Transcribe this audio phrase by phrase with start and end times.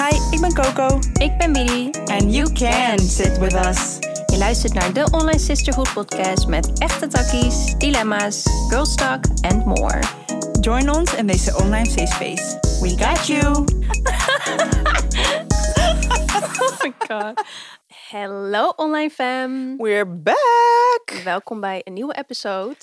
[0.00, 0.98] Hi, ik ben Coco.
[1.12, 1.90] Ik ben Bidi.
[2.04, 3.98] And you can sit with us.
[4.26, 10.00] Je luistert naar de Online Sisterhood podcast met echte takkies, dilemma's, girls talk and more.
[10.60, 12.58] Join ons in deze online safe space.
[12.80, 13.52] We got you.
[16.60, 17.42] Oh my god.
[18.10, 19.76] Hello online fam.
[19.76, 21.20] We're back.
[21.24, 22.76] Welkom bij een nieuwe episode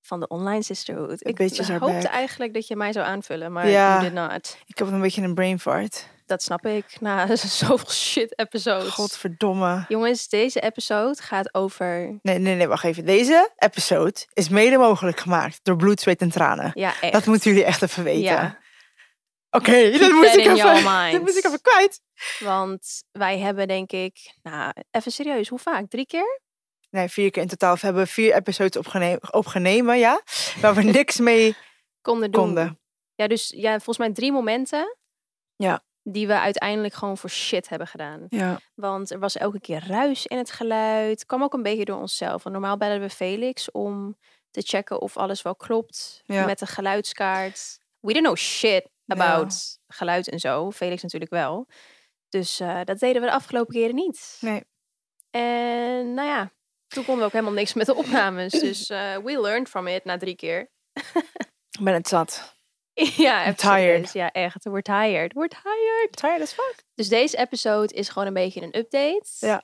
[0.00, 1.26] van de Online Sisterhood.
[1.26, 2.02] Ik hoopte back.
[2.02, 3.90] eigenlijk dat je mij zou aanvullen, maar Ja.
[3.90, 4.58] you did not.
[4.66, 6.06] Ik heb een beetje een brain fart.
[6.28, 8.88] Dat snap ik na zoveel shit episodes.
[8.92, 9.84] Godverdomme.
[9.88, 12.18] Jongens, deze episode gaat over...
[12.22, 13.04] Nee, nee, nee, wacht even.
[13.04, 16.70] Deze episode is mede mogelijk gemaakt door bloed, zweet en tranen.
[16.74, 17.12] Ja, echt.
[17.12, 18.20] Dat moeten jullie echt even weten.
[18.22, 18.58] Ja,
[19.50, 20.84] Oké, dat moet ik even.
[21.12, 22.00] Dat moet ik even kwijt.
[22.38, 24.34] want wij hebben denk ik...
[24.42, 25.88] Nou, even serieus, hoe vaak?
[25.88, 26.40] Drie keer?
[26.90, 27.74] Nee, vier keer in totaal.
[27.74, 30.22] We hebben vier episodes opgene- opgenomen, ja.
[30.60, 31.56] Waar we niks mee
[32.08, 32.42] Konden doen.
[32.44, 32.80] konden.
[33.14, 34.96] Ja, dus ja, volgens mij drie momenten.
[35.56, 35.82] Ja.
[36.10, 38.26] Die we uiteindelijk gewoon voor shit hebben gedaan.
[38.28, 38.60] Ja.
[38.74, 41.26] Want er was elke keer ruis in het geluid.
[41.26, 42.42] Kwam ook een beetje door onszelf.
[42.42, 44.16] Want normaal bellen we Felix om
[44.50, 46.22] te checken of alles wel klopt.
[46.24, 46.44] Ja.
[46.44, 47.78] Met de geluidskaart.
[48.00, 50.70] We don't know shit about geluid en zo.
[50.70, 51.66] Felix natuurlijk wel.
[52.28, 54.36] Dus eh, dat deden we de afgelopen keren niet.
[54.40, 54.64] Nee.
[55.30, 56.52] En nou ja,
[56.86, 58.52] toen konden we ook helemaal niks met de opnames.
[58.68, 60.70] Dus eh, we learned from it na drie keer.
[61.78, 62.57] Ik ben het zat.
[63.26, 64.12] ja, tired.
[64.12, 64.64] Ja, echt.
[64.64, 65.32] We're tired.
[65.32, 66.16] We're tired.
[66.16, 66.74] Tired as fuck.
[66.94, 69.26] Dus deze episode is gewoon een beetje een update.
[69.38, 69.62] Ja.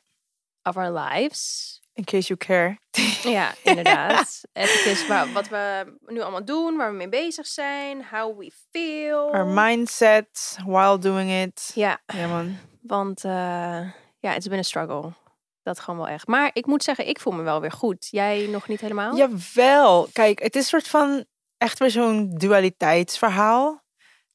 [0.63, 1.73] Of our lives.
[1.93, 2.79] In case you care.
[3.33, 4.41] Ja, inderdaad.
[4.53, 9.33] Even waar, wat we nu allemaal doen, waar we mee bezig zijn, how we feel.
[9.33, 11.71] Our mindset while doing it.
[11.75, 12.57] Ja, Ja man.
[12.81, 13.81] want eh
[14.19, 15.13] ja, it's been a struggle.
[15.63, 16.27] Dat gewoon wel echt.
[16.27, 18.09] Maar ik moet zeggen, ik voel me wel weer goed.
[18.11, 19.17] Jij nog niet helemaal?
[19.17, 20.09] Jawel.
[20.13, 21.25] Kijk, het is een soort van
[21.59, 23.83] echt weer zo'n dualiteitsverhaal.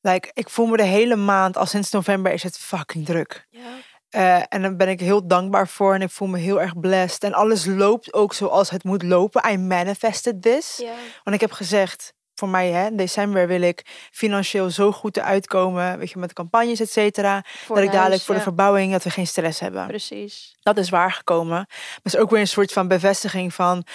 [0.02, 3.48] Like, ik voel me de hele maand, al sinds november is het fucking druk.
[3.50, 3.62] Ja.
[4.10, 7.24] Eh, en daar ben ik heel dankbaar voor en ik voel me heel erg blessed.
[7.24, 9.52] En alles loopt ook zoals het moet lopen.
[9.52, 10.78] I manifested this.
[10.78, 10.94] Ja.
[11.24, 15.48] Want ik heb gezegd, voor mij hè, in december wil ik financieel zo goed eruit
[15.48, 15.98] komen.
[16.00, 17.34] Weet je, met campagnes, et cetera.
[17.68, 19.88] Dat ik dadelijk huis, voor de verbouwing, dat we geen stress hebben.
[19.88, 20.58] Precies.
[20.60, 21.48] Dat is waargekomen.
[21.50, 21.70] Maar
[22.04, 23.86] het is ook weer een soort van bevestiging van...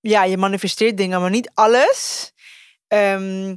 [0.00, 2.32] Ja, je manifesteert dingen, maar niet alles.
[2.88, 3.56] Ehm,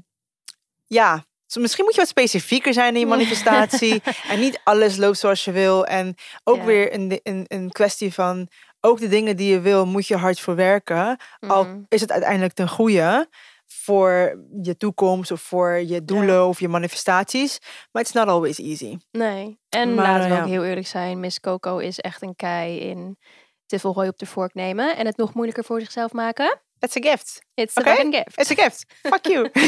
[0.86, 1.24] ja,
[1.60, 4.02] misschien moet je wat specifieker zijn in je manifestatie.
[4.32, 5.86] en niet alles loopt zoals je wil.
[5.86, 6.64] En ook Ja.
[6.66, 8.48] weer een, een, een kwestie van...
[8.84, 11.18] Ook de dingen die je wil, moet je hard voor werken.
[11.40, 11.80] Al Mhm.
[11.88, 13.28] is het uiteindelijk ten goede
[13.66, 17.60] voor je toekomst of voor je doelen of je manifestaties.
[17.92, 18.98] Maar it's not always easy.
[19.12, 19.60] Nee.
[19.70, 20.42] En Maar, laten we ja.
[20.42, 23.18] ook heel eerlijk zijn, Miss Coco is echt een kei in
[23.66, 26.62] te veel gooi op de vork nemen en het nog moeilijker voor zichzelf maken.
[26.82, 27.42] It's a gift.
[27.54, 28.38] It's a fucking gift.
[28.40, 28.86] It's a gift.
[29.02, 29.50] Fuck you.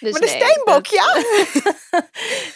[0.00, 1.22] Dus maar de nee, steenbok, dat- ja?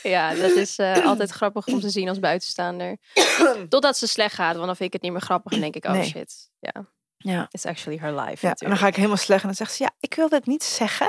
[0.10, 2.96] Ja, dat is eh, altijd grappig om te zien als buitenstaander.
[3.68, 5.84] Totdat ze slecht gaat, want dan vind ik het niet meer grappig en denk ik,
[5.84, 6.04] oh Nee.
[6.04, 6.50] shit.
[6.58, 6.86] Ja,
[7.16, 7.48] Ja.
[7.50, 9.82] it's actually her life Ja, en dan ga ik helemaal slecht en dan zegt ze,
[9.82, 11.08] ja, ik wil dit niet zeggen,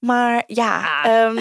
[0.00, 1.02] maar ja.
[1.02, 1.10] Ah.
[1.10, 1.36] ehm,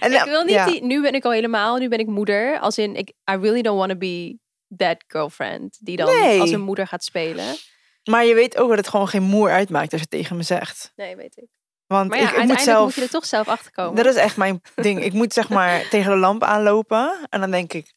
[0.00, 0.66] en ik wil niet ja.
[0.66, 2.58] die, nu ben ik al helemaal, nu ben ik moeder.
[2.58, 4.38] Als in, ik, I really don't want to be
[4.76, 6.40] that girlfriend die dan Nee.
[6.40, 7.56] als een moeder gaat spelen.
[8.04, 10.42] Maar je weet ook dat het gewoon geen moer uitmaakt als je het tegen me
[10.42, 10.92] zegt.
[10.96, 11.48] Nee, weet ik.
[11.86, 13.96] Want Maar ja, ik, ik moet uiteindelijk zelf, moet je er toch zelf achter komen.
[13.96, 15.02] dat is echt mijn ding.
[15.04, 17.94] Ik moet zeg maar tegen de lamp aanlopen en dan denk ik,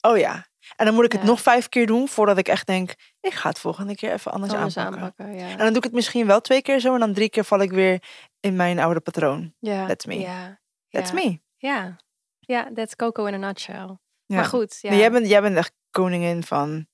[0.00, 0.46] oh ja.
[0.76, 1.26] En dan moet ik het Ja.
[1.26, 4.52] nog vijf keer doen voordat ik echt denk, ik ga het volgende keer even anders,
[4.52, 5.02] Anders aanpakken.
[5.02, 5.38] aanpakken.
[5.38, 5.50] ja.
[5.50, 7.60] En dan doe ik het misschien wel twee keer zo en dan drie keer val
[7.60, 8.02] ik weer
[8.40, 9.54] in mijn oude patroon.
[9.58, 10.18] Ja, That's me.
[10.18, 11.40] Ja, That's me.
[11.56, 11.96] Ja,
[12.40, 13.98] ja, that's Coco in a nutshell.
[14.26, 14.36] Ja.
[14.36, 14.90] Maar goed, ja.
[14.90, 16.86] Nee, jij, bent, jij bent echt koningin van.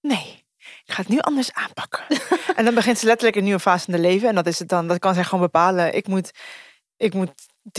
[0.00, 0.46] Nee,
[0.84, 2.00] ik ga het nu anders aanpakken.
[2.56, 4.28] en dan begint ze letterlijk een nieuwe fase in de leven.
[4.28, 4.88] En dat is het dan.
[4.88, 5.94] Dat kan zij gewoon bepalen.
[5.94, 6.30] Ik moet,
[6.96, 7.30] ik moet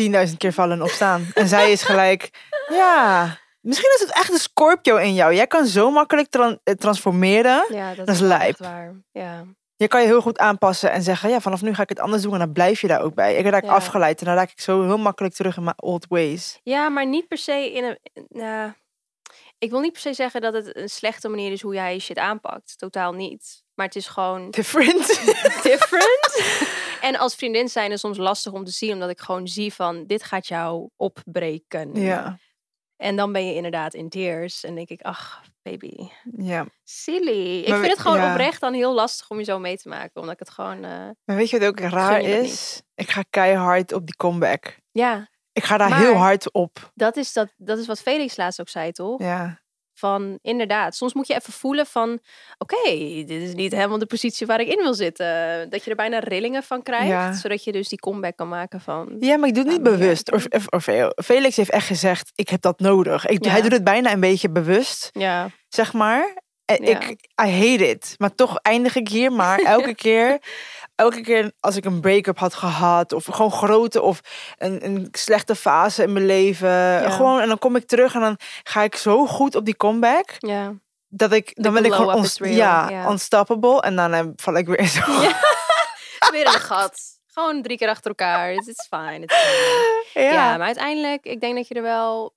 [0.01, 1.27] 10.000 keer vallen en opstaan.
[1.33, 2.29] en zij is gelijk.
[2.69, 3.37] Ja.
[3.61, 5.33] Misschien is het echt een Scorpio in jou.
[5.33, 7.65] Jij kan zo makkelijk tran- eh, transformeren.
[7.69, 8.57] ja, dat, dat is lijp.
[8.57, 8.93] waar.
[9.11, 9.43] Ja.
[9.75, 12.21] Je kan je heel goed aanpassen en zeggen: ja, vanaf nu ga ik het anders
[12.23, 12.33] doen.
[12.33, 13.35] En dan blijf je daar ook bij.
[13.35, 13.69] Ik raak Ja.
[13.71, 16.59] afgeleid en dan raak ik zo heel makkelijk terug in mijn old ways.
[16.63, 17.97] ja, maar niet per se in een...
[18.29, 18.71] nou,
[19.59, 21.99] ik wil niet per se zeggen dat het een slechte manier is hoe jij je
[21.99, 22.77] shit aanpakt.
[22.77, 23.63] Totaal niet.
[23.73, 25.07] Maar het is gewoon Different.
[25.63, 26.41] different.
[27.01, 30.05] en als vriendin zijn is soms lastig om te zien, omdat ik gewoon zie van
[30.05, 31.95] dit gaat jou opbreken.
[31.95, 32.37] ja,
[32.95, 36.65] En dan ben je inderdaad in tears en denk ik, ach baby, ja.
[36.83, 37.59] silly.
[37.59, 38.31] Ik vind het gewoon ja.
[38.31, 41.09] oprecht dan heel lastig om je zo mee te maken, omdat ik het gewoon, eh,
[41.25, 42.81] Maar weet je wat ook raar is?
[42.95, 44.77] Ik ga keihard op die comeback.
[44.91, 45.29] ja,
[45.59, 46.91] Ik ga daar Maar- heel hard op.
[46.93, 49.21] dat is, dat, dat is wat Felix laatst ook zei, toch?
[49.21, 49.59] Ja.
[49.93, 52.19] Van inderdaad, soms moet je even voelen van...
[52.57, 52.91] Oké,
[53.25, 55.69] dit is niet helemaal de positie waar ik in wil zitten.
[55.69, 57.07] Dat je er bijna rillingen van krijgt.
[57.07, 57.33] Ja.
[57.33, 59.15] Zodat je dus die comeback kan maken van...
[59.19, 60.31] Ja, maar ik doe het niet bewust.
[60.31, 63.25] Of, of, of- Felix heeft echt gezegd, ik heb dat nodig.
[63.25, 63.51] Ik, Ja.
[63.51, 66.37] Hij doet het bijna een beetje bewust, Ja, zeg maar.
[66.65, 66.99] En Ja.
[66.99, 67.09] ik,
[67.45, 68.13] I hate it.
[68.17, 69.31] Maar toch eindig ik hier.
[69.31, 70.39] Maar elke keer,
[70.99, 74.21] elke keer als ik een break-up had gehad, of gewoon grote, of
[74.57, 78.37] een, een slechte fase in mijn leven, gewoon, en dan kom ik terug en dan
[78.63, 80.73] ga ik zo goed op die comeback, ja.
[81.07, 83.09] dat ik, dan ben ik gewoon real, ja, ja.
[83.09, 83.81] unstoppable.
[83.81, 85.01] En dan eh, val ik weer in zo.
[86.31, 87.01] Weer in een gat.
[87.27, 88.51] Gewoon drie keer achter elkaar.
[88.51, 89.21] Het is fijn.
[89.21, 90.25] het is fine.
[90.25, 90.57] Ja, Ja.
[90.57, 92.33] maar uiteindelijk, ik denk dat je er wel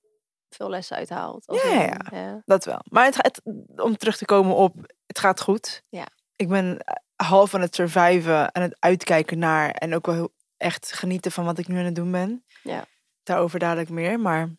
[0.49, 1.43] veel lessen uit haalt.
[1.63, 2.01] Ja, ja.
[2.11, 2.41] ja.
[2.45, 2.79] dat wel.
[2.83, 3.41] Maar het, het,
[3.75, 4.75] om terug te komen op,
[5.07, 5.83] het gaat goed.
[5.89, 6.07] Ja.
[6.35, 9.69] Ik ben eh, half aan het surviven en het uitkijken naar.
[9.71, 12.45] En ook wel echt genieten van wat ik nu aan het doen ben.
[12.63, 12.85] Ja.
[13.23, 14.19] Daarover dadelijk meer.
[14.19, 14.49] Maar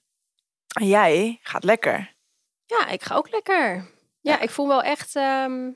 [0.67, 2.15] jij gaat lekker.
[2.67, 3.75] Ja, ik ga ook lekker.
[4.21, 4.41] Ja, Ja.
[4.41, 5.71] ik voel wel echt ehm,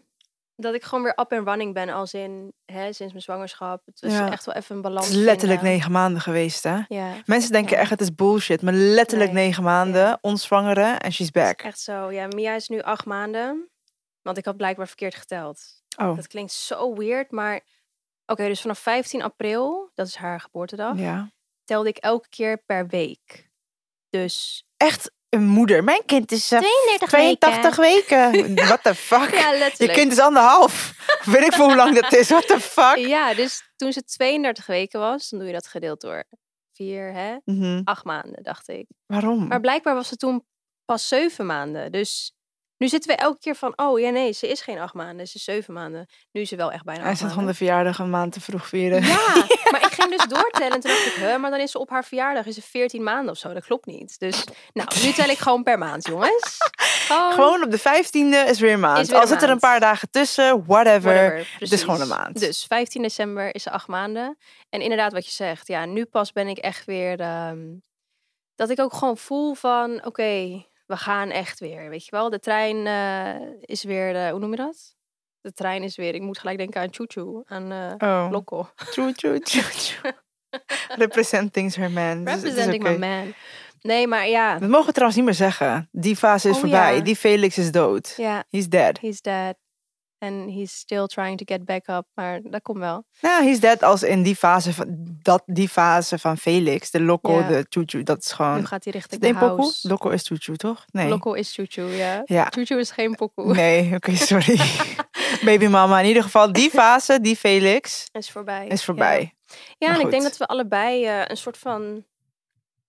[0.57, 1.89] dat ik gewoon weer up and running ben.
[1.89, 3.83] Als in, hè, sinds mijn zwangerschap.
[3.87, 4.31] Het is Ja.
[4.31, 5.79] echt wel even een balans Het is letterlijk vinden.
[5.79, 6.79] negen maanden geweest, hè?
[6.89, 8.63] Ja, Mensen denken echt het is bullshit.
[8.63, 9.45] Maar letterlijk Nee.
[9.47, 10.19] negen maanden, Ja.
[10.21, 11.63] onzwangere en she's back.
[11.63, 12.11] echt zo.
[12.11, 13.69] Ja, Mia is nu acht maanden.
[14.23, 15.78] Want ik had blijkbaar verkeerd geteld.
[15.99, 17.61] Oh, Dat klinkt zo weird, maar...
[18.27, 21.31] Oké, dus vanaf 15 april, dat is haar geboortedag, ja.
[21.65, 23.50] telde ik elke keer per week.
[24.11, 25.85] Dus Echt een moeder.
[25.85, 28.55] Mijn kind is eh, 32 82 weken.
[28.69, 29.31] What the fuck?
[29.35, 30.95] Ja, Je kind is anderhalf.
[31.25, 32.29] Weet ik veel hoe lang dat is.
[32.29, 32.97] What the fuck?
[32.97, 36.25] Ja, dus toen ze 32 weken was, dan doe je dat gedeeld door
[36.73, 37.37] vier, hè?
[37.44, 37.81] Mhm.
[37.85, 38.87] Acht maanden, dacht ik.
[39.06, 39.47] Waarom?
[39.47, 40.47] Maar blijkbaar was het toen
[40.85, 41.93] pas zeven maanden.
[41.93, 42.33] Dus
[42.79, 45.37] nu zitten we elke keer van, oh ja, nee, ze is geen acht maanden, ze
[45.37, 46.07] is zeven maanden.
[46.33, 48.67] Nu is ze wel echt bijna Hij zat gewoon de verjaardag een maand te vroeg
[48.67, 49.03] vieren.
[49.69, 51.91] Ja, maar ik ging dus doortellen en toen dacht ik, maar dan is ze op
[51.91, 53.53] haar verjaardag is ze 14 maanden of zo.
[53.53, 54.19] Dat klopt niet.
[54.19, 56.57] Dus nou, nu tel ik gewoon per maand, jongens.
[56.81, 59.07] Gewoon, Gewoon op de 15e is weer een maand.
[59.07, 61.15] Weer Al een zit er een paar dagen tussen, whatever.
[61.15, 61.57] whatever.
[61.59, 62.41] Het is gewoon een maand.
[62.41, 64.39] Dus 15 december is ze acht maanden.
[64.71, 67.59] En inderdaad wat je zegt, ja, nu pas ben ik echt weer, ehm,
[68.55, 72.31] dat ik ook gewoon voel van, oké, we gaan echt weer, weet je wel.
[72.31, 74.96] De trein eh, is weer, eh, hoe noem je dat?
[75.40, 78.69] De trein is weer, ik moet gelijk denken aan Choo aan Oh, Lokko.
[78.90, 79.40] true, true.
[80.96, 82.25] Representing her man.
[82.29, 83.35] Representing my man.
[83.81, 85.88] Nee, maar ja, Dat mogen we trouwens niet meer zeggen.
[85.93, 86.96] Die fase is Oh, voorbij.
[86.96, 87.02] ja.
[87.02, 88.14] Die Felix is dood.
[88.17, 88.99] ja, He's dead.
[89.00, 89.56] he's dead.
[90.19, 92.06] And he's still trying to get back up.
[92.15, 93.05] Maar dat komt wel.
[93.20, 94.87] Nou, he's dead als in die fase van,
[95.23, 96.91] dat, die fase van Felix.
[96.91, 97.49] De Loco, Ja.
[97.49, 98.56] de Choo Dat is gewoon...
[98.56, 99.88] Nu gaat hij Is richting de house.
[99.88, 100.85] Loco is Choo toch?
[100.91, 101.09] Nee.
[101.09, 102.50] Lokko is Choo ja.
[102.50, 103.55] Is geen pokoe.
[103.55, 104.61] Nee, oké, sorry.
[105.44, 106.00] Baby mama.
[106.00, 108.67] In ieder geval, die fase, die Felix, Is voorbij.
[108.67, 109.32] is voorbij.
[109.79, 112.05] Ja, en ik denk dat we allebei eh, een soort van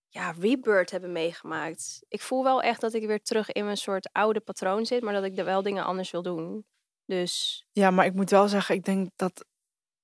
[0.08, 2.02] ja, rebirth hebben meegemaakt.
[2.08, 5.14] Ik voel wel echt dat ik weer terug in mijn soort oude patroon zit, maar
[5.14, 6.64] dat ik er wel dingen anders wil doen.
[7.10, 9.44] Dus Ja, maar ik moet wel zeggen, ik denk dat...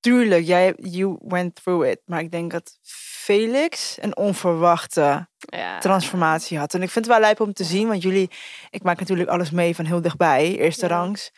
[0.01, 2.01] Tuurlijk, jij, you went through it.
[2.05, 5.79] Maar ik denk dat Felix een onverwachte ja.
[5.79, 6.75] transformatie had.
[6.75, 8.31] En ik vind het wel lijp om te zien, want jullie...
[8.71, 10.97] Ik maak natuurlijk alles mee van heel dichtbij, eerste Ja.
[10.97, 11.31] rangs.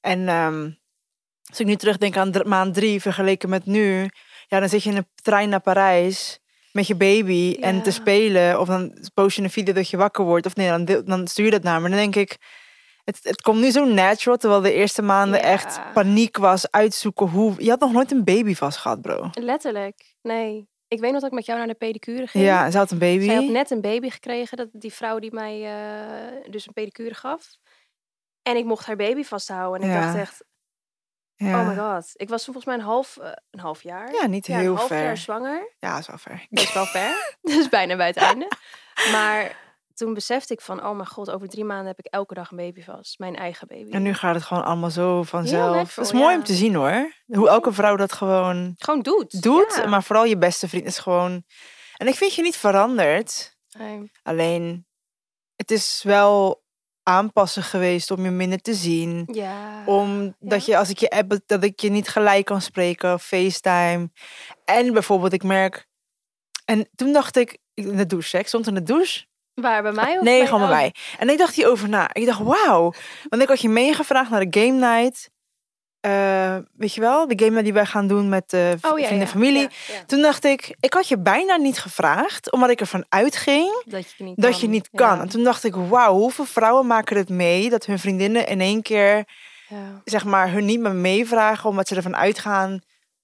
[0.00, 0.70] En ehm,
[1.48, 4.10] als ik nu terugdenk aan maand drie vergeleken met nu...
[4.46, 6.40] Ja, dan zit je in een trein naar Parijs
[6.72, 8.60] met je baby en te spelen.
[8.60, 10.46] Of dan post je een video dat je wakker wordt.
[10.46, 11.88] Of nee, dan, dan stuur je dat naar me.
[11.88, 12.38] Dan denk ik,
[13.06, 14.36] het, het komt nu zo natural.
[14.38, 15.90] Terwijl de eerste maanden echt Ja.
[15.92, 16.70] paniek was.
[16.70, 17.54] Uitzoeken hoe...
[17.58, 19.30] Je had nog nooit een baby vast gehad, bro.
[19.32, 20.14] Letterlijk.
[20.22, 20.68] Nee.
[20.88, 22.44] Ik weet nog dat ik met jou naar de pedicure ging.
[22.44, 23.24] Ja, ze had een baby.
[23.24, 27.14] Zij had net een baby gekregen, dat, die vrouw die mij eh, dus een pedicure
[27.14, 27.56] gaf.
[28.42, 29.82] En ik mocht haar baby vasthouden.
[29.82, 30.00] En ik Ja.
[30.04, 30.44] dacht echt,
[31.34, 31.60] ja.
[31.60, 32.10] oh my god.
[32.12, 34.12] Ik was toen volgens mij een half, eh, een half jaar.
[34.12, 35.02] Ja, niet Ja, heel een half ver.
[35.02, 35.72] jaar zwanger.
[35.78, 36.46] Ja, is wel ver.
[36.50, 37.34] Dat is wel ver.
[37.42, 38.48] Dat is bijna bij het einde.
[39.12, 39.56] Maar
[39.96, 42.56] toen besefte ik van, oh mijn god, over drie maanden heb ik elke dag een
[42.56, 43.18] baby vast.
[43.18, 43.90] Mijn eigen baby.
[43.90, 45.96] En nu gaat het gewoon allemaal zo vanzelf.
[45.96, 46.36] Het is mooi ja.
[46.36, 47.12] om te zien hoor.
[47.26, 49.42] Hoe elke vrouw dat gewoon Gewoon doet.
[49.42, 49.74] doet.
[49.76, 49.86] Ja.
[49.86, 51.44] Maar vooral je beste vriend is gewoon...
[51.96, 53.56] En ik vind je niet veranderd.
[53.78, 54.10] Nee.
[54.22, 54.86] Alleen,
[55.54, 56.64] het is wel
[57.02, 59.28] aanpassen geweest om je minder te zien.
[59.32, 59.82] Ja.
[59.86, 60.72] Omdat ja.
[60.72, 63.20] je, als ik je app, dat ik je niet gelijk kan spreken.
[63.20, 64.10] FaceTime.
[64.64, 65.86] En bijvoorbeeld, ik merk...
[66.64, 69.26] En toen dacht ik, in de douche, hè, ik stond in de douche.
[69.60, 70.16] Waar, bij mij?
[70.18, 70.94] Of Nee, bij- gewoon bij mij.
[71.18, 72.08] En ik dacht hierover na.
[72.14, 72.92] Ik dacht, wauw.
[73.28, 75.30] Want ik had je meegevraagd naar de game night.
[76.00, 79.14] Eh, weet je wel, de game night die wij gaan doen met Oh ja, vrienden
[79.14, 79.20] ja.
[79.20, 79.60] en familie.
[79.60, 80.04] Ja.
[80.06, 84.24] Toen dacht ik, ik had je bijna niet gevraagd, omdat ik ervan uitging Dat je
[84.24, 84.60] niet dat kan.
[84.60, 85.20] je niet kan.
[85.20, 88.82] En toen dacht ik, wauw, hoeveel vrouwen maken het mee dat hun vriendinnen in één
[88.82, 89.24] keer,
[89.68, 90.00] Ja.
[90.04, 92.80] zeg maar, hun niet meer meevragen, omdat ze ervan uitgaan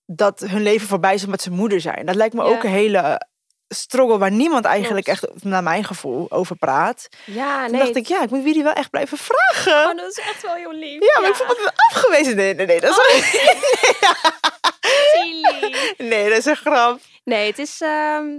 [0.06, 2.06] dat hun leven voorbij is omdat ze moeder zijn.
[2.06, 3.26] Dat lijkt me ook een hele
[3.72, 7.08] struggle waar niemand eigenlijk echt, naar mijn gevoel, over praat.
[7.24, 7.80] Ja, Toen nee.
[7.84, 9.90] dacht ik, ja, ik moet jullie wel echt blijven vragen.
[9.90, 11.00] Oh, dat is echt wel heel lief.
[11.14, 12.36] ja, maar ik vond het afgewezen.
[12.36, 13.30] Nee, nee, nee, dat is,
[15.12, 15.94] Silly.
[16.10, 17.00] nee, dat is een grap.
[17.24, 17.80] Nee, het is.
[17.80, 18.38] ehm,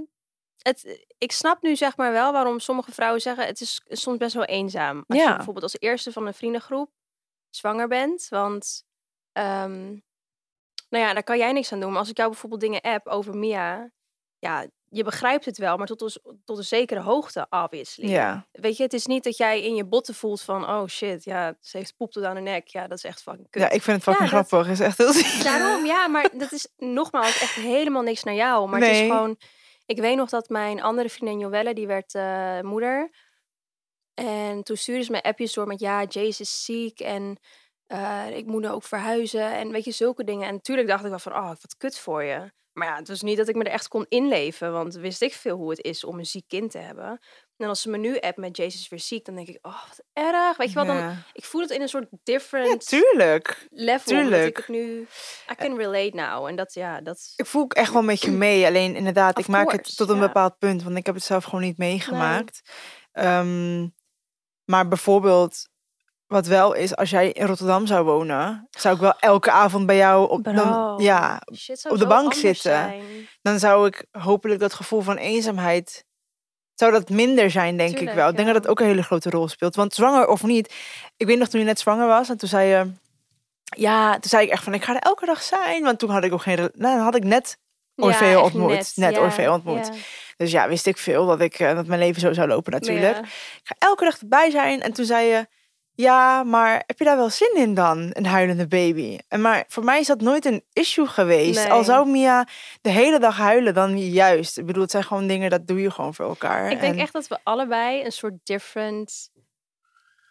[0.62, 4.34] het, ik snap nu zeg maar wel waarom sommige vrouwen zeggen: het is soms best
[4.34, 5.04] wel eenzaam.
[5.08, 5.28] Als Ja.
[5.30, 6.90] je bijvoorbeeld als eerste van een vriendengroep
[7.50, 8.28] zwanger bent.
[8.30, 8.84] Want.
[9.32, 9.96] ehm,
[10.90, 11.90] nou ja, daar kan jij niks aan doen.
[11.92, 13.92] Maar als ik jou bijvoorbeeld dingen app over Mia.
[14.40, 18.10] Ja, je begrijpt het wel, maar tot een, tot een zekere hoogte, obviously.
[18.10, 20.70] Ja, Weet je, het is niet dat jij in je botten voelt van...
[20.70, 22.68] oh shit, ja, ze heeft poep tot aan de nek.
[22.68, 23.62] Ja, dat is echt fucking kut.
[23.62, 24.72] ja ik vind het fucking Ja, dat- grappig.
[24.72, 25.44] is echt heel ziek.
[25.44, 28.70] Daarom, ja, maar dat is nogmaals echt helemaal niks naar jou.
[28.70, 29.10] Maar het is Nee.
[29.10, 29.38] gewoon...
[29.86, 33.10] Ik weet nog dat mijn andere vriendin Joelle, die werd eh, moeder.
[34.14, 35.80] En toen stuurde ze me appjes door met...
[35.80, 37.38] Ja, Jace is ziek en
[37.86, 39.52] eh, ik moet nu ook verhuizen.
[39.54, 40.48] En weet je, zulke dingen.
[40.48, 42.52] En natuurlijk dacht ik wel van, oh, wat kut voor je.
[42.74, 44.72] Maar ja, het was niet dat ik me er echt kon inleven.
[44.72, 47.20] Want wist ik veel hoe het is om een ziek kind te hebben.
[47.58, 50.04] En als ze me nu app met is weer ziek, dan denk ik, oh, wat
[50.14, 50.58] erg.
[50.58, 51.16] Weet je wel, dan, Ja.
[51.34, 53.68] ik voel het in een soort Ja, different tuurlijk.
[53.70, 54.06] level.
[54.06, 54.46] Tuurlijk.
[54.46, 55.08] ik het nu,
[55.52, 56.46] I can relate now.
[56.46, 57.34] En dat, ja, dat...
[57.36, 58.66] Ik voel ook echt wel een beetje mee.
[58.66, 60.22] Alleen inderdaad, Of ik maak het tot een ja.
[60.28, 60.84] bepaald punt.
[60.84, 62.62] Want ik heb het zelf gewoon niet meegemaakt.
[63.12, 63.88] Ehm,
[64.64, 65.70] maar bijvoorbeeld,
[66.34, 69.98] wat wel is, als jij in Rotterdam zou wonen, zou ik wel elke avond bij
[69.98, 71.42] jou op, dan, ja,
[71.90, 72.62] op de bank zitten.
[72.62, 73.02] zijn.
[73.42, 76.06] dan zou ik hopelijk dat gevoel van eenzaamheid.
[76.74, 78.30] Zou dat minder zijn, denk ik wel.
[78.30, 78.54] Ik denk ja.
[78.54, 79.76] dat het ook een hele grote rol speelt.
[79.76, 80.74] Want zwanger of niet.
[81.18, 82.30] Ik weet nog toen je net zwanger was.
[82.30, 82.92] En toen zei je.
[83.64, 85.84] Ja, toen zei ik echt van ik ga er elke dag zijn.
[85.84, 86.58] Want toen had ik ook geen.
[86.58, 87.58] Nou, dan had ik net
[87.96, 88.92] Orfeo ontmoet.
[88.96, 89.92] Net ja, Orfeo ontmoet.
[90.38, 93.18] Dus ja, wist ik veel dat, ik, eh, dat mijn leven zo zou lopen natuurlijk.
[93.18, 94.82] Ik ga elke dag erbij zijn.
[94.82, 95.48] En toen zei je,
[95.96, 98.10] ja, maar heb je daar wel zin in dan?
[98.14, 99.20] Een huilende baby.
[99.28, 101.70] En maar voor mij is dat nooit een issue geweest.
[101.70, 101.84] Al Nee.
[101.84, 102.48] zou Mia
[102.82, 104.58] de hele dag huilen, dan juist.
[104.58, 106.72] Ik bedoel, het zijn gewoon dingen, dat doe je gewoon voor elkaar.
[106.72, 109.30] Ik denk En- echt dat we allebei een soort different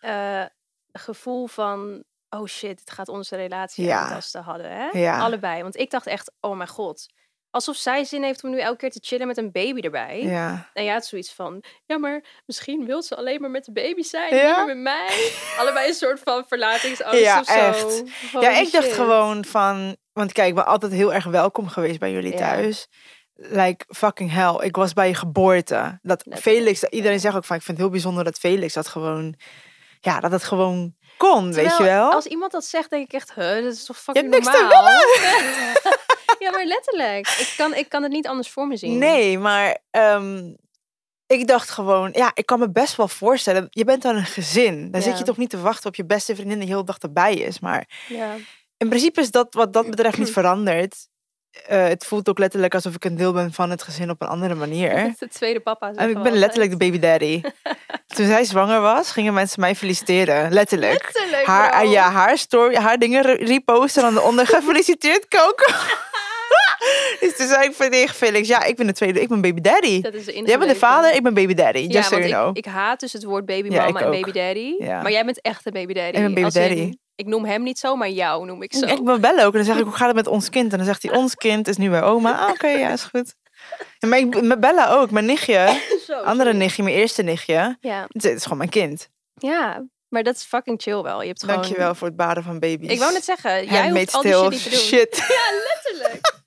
[0.01, 0.45] eh,
[0.93, 2.05] gevoel van...
[2.31, 4.01] Oh shit, het gaat onze relatie Ja.
[4.01, 4.71] aantasten hadden.
[4.71, 4.99] Hè?
[4.99, 5.19] Ja.
[5.21, 5.63] Allebei.
[5.63, 7.07] Want ik dacht echt, oh mijn god.
[7.53, 10.23] Alsof zij zin heeft om nu elke keer te chillen met een baby erbij.
[10.23, 10.71] Ja.
[10.73, 13.73] En ja, het is zoiets van, ja, maar misschien wil ze alleen maar met de
[13.73, 14.47] baby zijn, Ja?
[14.47, 15.31] niet meer met mij.
[15.59, 17.53] Allebei een soort van verlatingsangst Ja, of zo.
[17.53, 18.03] echt.
[18.33, 19.97] Holy ja, ik dacht gewoon van...
[20.13, 22.39] Want kijk, ik ben altijd heel erg welkom geweest bij jullie Ja.
[22.39, 22.87] thuis.
[23.35, 24.55] Like fucking hell.
[24.67, 25.99] Ik was bij je geboorte.
[26.03, 27.57] Dat Felix, iedereen zegt ook van...
[27.57, 29.35] Ik vind het heel bijzonder dat Felix dat gewoon...
[30.01, 32.13] Ja, dat het gewoon kon, weet je wel?
[32.13, 34.61] Als iemand dat zegt, denk ik echt, huh, dat is toch hebt fucking niks te
[34.61, 35.92] normaal?
[36.43, 37.29] ja, maar letterlijk.
[37.29, 38.99] Ik kan, ik kan het niet anders voor me zien.
[38.99, 40.53] Nee, maar ehm,
[41.27, 43.67] ik dacht gewoon, ja, ik kan me best wel voorstellen.
[43.71, 44.91] Je bent dan een gezin.
[44.91, 46.99] Dan zit je toch niet te wachten op je beste vriendin die de hele dag
[46.99, 47.59] erbij is.
[47.61, 48.35] Maar Ja.
[48.77, 51.11] in principe is dat wat dat betreft niet veranderd.
[51.67, 54.29] Eh, het voelt ook letterlijk alsof ik een deel ben van het gezin op een
[54.29, 55.13] andere manier.
[55.19, 55.93] De tweede papa.
[55.95, 57.41] En ik ben letterlijk de baby daddy.
[58.17, 60.53] Toen zij zwanger was, gingen mensen mij feliciteren.
[60.53, 61.03] Letterlijk.
[61.03, 65.75] Letterlijk, Haar, ja, haar story, haar dingen re- reposten en dan onder gefeliciteerd koken.
[67.21, 69.61] dus toen zei ik van tegen Felix, ja, ik ben de tweede, ik ben baby
[69.61, 70.01] daddy.
[70.01, 71.79] Dat is Jij bent de vader, ik ben baby daddy.
[71.79, 72.49] Just Ja, so you know.
[72.49, 74.75] ik, ik haat dus het woord baby Ja, mama en baby daddy.
[74.79, 75.03] Ja.
[75.03, 76.17] Maar jij bent echt een baby daddy.
[76.17, 76.93] Ik ben baby Als in, daddy.
[77.15, 78.87] ik noem hem niet zo, maar jou noem ik zo.
[78.87, 80.71] Ik wil bellen ook en dan zeg ik, hoe gaat het met ons kind?
[80.73, 82.39] En dan zegt hij, ons kind is nu bij oma.
[82.39, 83.35] Ah, Oké, ja, is goed.
[83.99, 86.57] En maar ik, met Bella ook, mijn nichtje, Zo, andere sorry.
[86.57, 87.77] nichtje, mijn eerste nichtje.
[87.81, 88.07] Ja.
[88.09, 89.09] Het is gewoon mijn kind.
[89.35, 91.21] ja, maar dat is fucking chill wel.
[91.21, 91.57] Je hebt gewoon...
[91.57, 92.91] Dankjewel voor het baden van baby's.
[92.91, 94.79] Ik wou net zeggen, jij hoeft al die shit niet te doen.
[94.79, 95.17] shit.
[95.29, 95.43] Ja,
[95.75, 96.41] letterlijk.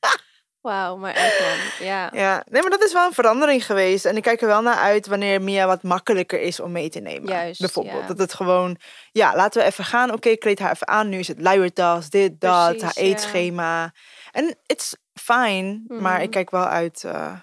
[0.65, 1.87] Wauw, maar echt man.
[1.87, 2.09] Ja.
[2.13, 4.05] Ja, nee, maar dat is wel een verandering geweest.
[4.05, 6.99] En ik kijk er wel naar uit wanneer Mia wat makkelijker is om mee te
[6.99, 7.29] nemen.
[7.29, 8.01] Juist, Bijvoorbeeld.
[8.01, 8.07] ja.
[8.07, 8.77] Dat het gewoon,
[9.11, 10.11] ja, laten we even gaan.
[10.13, 11.09] Oké, kleed haar even aan.
[11.09, 13.93] Nu is het luiertas, dit, dat, Precies, haar eetschema.
[14.31, 15.83] En it's fine.
[15.87, 16.21] Maar Mhm.
[16.21, 17.39] ik kijk wel uit eh,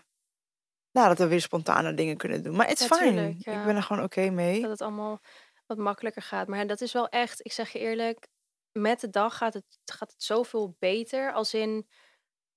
[0.93, 2.57] nou, dat we weer spontane dingen kunnen doen.
[2.57, 3.11] Maar it's Ja, fine.
[3.11, 3.37] tuurlijk.
[3.59, 4.61] Ik ben er gewoon oké mee.
[4.61, 5.21] Dat het allemaal
[5.67, 6.49] wat makkelijker gaat.
[6.49, 8.27] Maar dat is wel echt, ik zeg je eerlijk,
[8.73, 11.33] met de dag gaat het, gaat het zoveel beter.
[11.33, 11.89] Als in,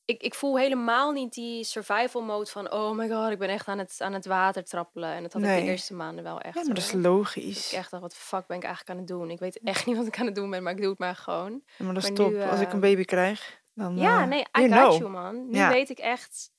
[0.06, 3.68] ik, ik voel helemaal niet die survival mode van, oh my god, ik ben echt
[3.68, 5.10] aan het, aan het water trappelen.
[5.14, 6.56] En dat had ik de eerste maanden wel echt.
[6.56, 7.72] Ja, maar dat is logisch.
[7.72, 9.30] Ik echt dacht, wat fuck ben ik eigenlijk aan het doen?
[9.30, 11.16] Ik weet echt niet wat ik aan het doen ben, maar ik doe het maar
[11.16, 11.62] gewoon.
[11.78, 12.32] Ja, maar dat is maar top.
[12.32, 14.98] nu, Als ik een eh, baby krijg, dan Ja, eh, nee, I you got know.
[14.98, 15.50] you, man.
[15.50, 15.70] Nu Ja.
[15.70, 16.54] weet ik echt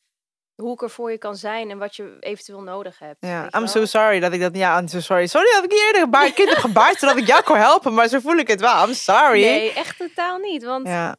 [0.55, 3.17] hoe ik er voor je kan zijn en wat je eventueel nodig hebt.
[3.21, 4.57] Ja, I'm so sorry dat ik dat...
[4.57, 5.27] Ja, I'm so sorry.
[5.27, 7.95] Sorry dat ik niet eerder gebaard, kind heb gebaard zodat ik jou kon helpen.
[7.95, 8.87] Maar zo voel ik het wel.
[8.89, 9.41] I'm sorry.
[9.41, 10.65] Nee, echt totaal niet.
[10.65, 11.17] Want Ja,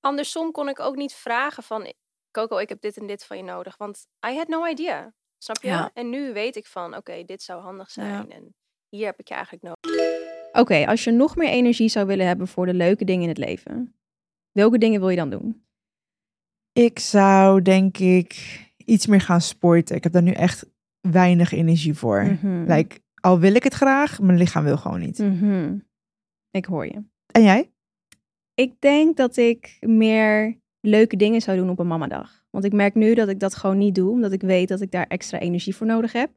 [0.00, 1.92] andersom kon ik ook niet vragen van...
[2.30, 3.76] Coco, ik heb dit en dit van je nodig.
[3.76, 5.12] Want I had no idea.
[5.38, 5.68] Snap je?
[5.68, 5.90] Ja.
[5.94, 8.08] En nu weet ik van, oké, dit zou handig zijn.
[8.08, 8.26] Ja.
[8.28, 8.54] En
[8.88, 10.00] hier heb ik je eigenlijk nodig.
[10.52, 13.38] Oké, als je nog meer energie zou willen hebben voor de leuke dingen in het
[13.38, 13.98] leven,
[14.52, 15.68] welke dingen wil je dan doen?
[16.78, 19.96] ik zou denk ik iets meer gaan sporten.
[19.96, 20.66] Ik heb daar nu echt
[21.00, 22.22] weinig energie voor.
[22.22, 22.72] Mhm.
[22.72, 25.18] Like, al wil ik het graag, mijn lichaam wil gewoon niet.
[25.18, 25.78] Mhm.
[26.50, 27.02] Ik hoor je.
[27.26, 27.72] En jij?
[28.58, 32.44] Ik denk dat ik meer leuke dingen zou doen op een mamadag.
[32.50, 34.90] Want ik merk nu dat ik dat gewoon niet doe, omdat ik weet dat ik
[34.90, 36.30] daar extra energie voor nodig heb.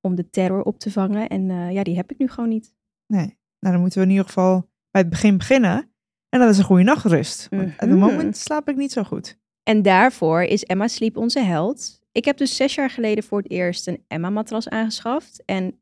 [0.00, 1.28] Om de terror op te vangen.
[1.28, 2.74] En eh, ja, die heb ik nu gewoon niet.
[3.06, 3.26] Nee.
[3.58, 5.90] Nou, dan moeten we in ieder geval bij het begin beginnen.
[6.28, 7.46] En dat is een goede nachtrust.
[7.50, 7.98] Want op het Mhm.
[7.98, 9.38] moment slaap ik niet zo goed.
[9.62, 12.00] En daarvoor is Emma Sleep onze held.
[12.12, 15.42] Ik heb dus zes jaar geleden voor het eerst een Emma-matras aangeschaft.
[15.44, 15.81] En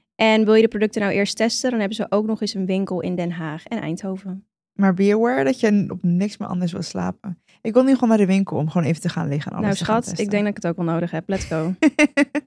[0.21, 2.65] En wil je de producten nou eerst testen, dan hebben ze ook nog eens een
[2.65, 4.47] winkel in Den Haag en Eindhoven.
[4.73, 7.43] Maar be aware dat je op niks meer anders wil slapen.
[7.61, 9.67] Ik wil nu gewoon naar de winkel om gewoon even te gaan liggen en alles
[9.67, 11.29] nou te gaan schat, ik denk dat ik het ook wel nodig heb.
[11.29, 11.73] Let's go.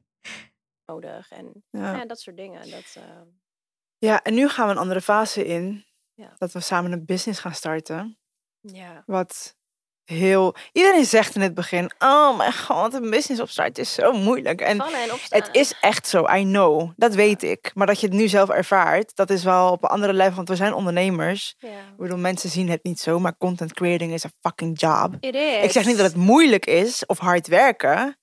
[0.92, 1.30] nodig.
[1.30, 1.96] En ja.
[1.96, 2.70] ja, dat soort dingen.
[2.70, 3.20] Dat, eh,
[3.98, 5.84] ja, en nu gaan we een andere fase in.
[6.14, 6.34] Ja.
[6.38, 8.18] Dat we samen een business gaan starten.
[8.60, 9.02] ja.
[9.06, 9.56] Wat
[10.04, 10.54] heel...
[10.72, 14.60] Iedereen zegt in het begin, oh mijn god, een business opstarten is zo moeilijk.
[14.60, 14.82] En.
[15.28, 16.90] Het is echt zo, I know.
[16.96, 17.70] Dat weet ik.
[17.74, 20.34] Maar dat je het nu zelf ervaart, dat is wel op een andere level.
[20.34, 21.54] Want we zijn ondernemers.
[21.60, 25.16] Ik bedoel, mensen zien het niet zo, maar content creating is een fucking job.
[25.20, 25.64] It is.
[25.64, 28.18] Ik zeg niet dat het moeilijk is of hard werken.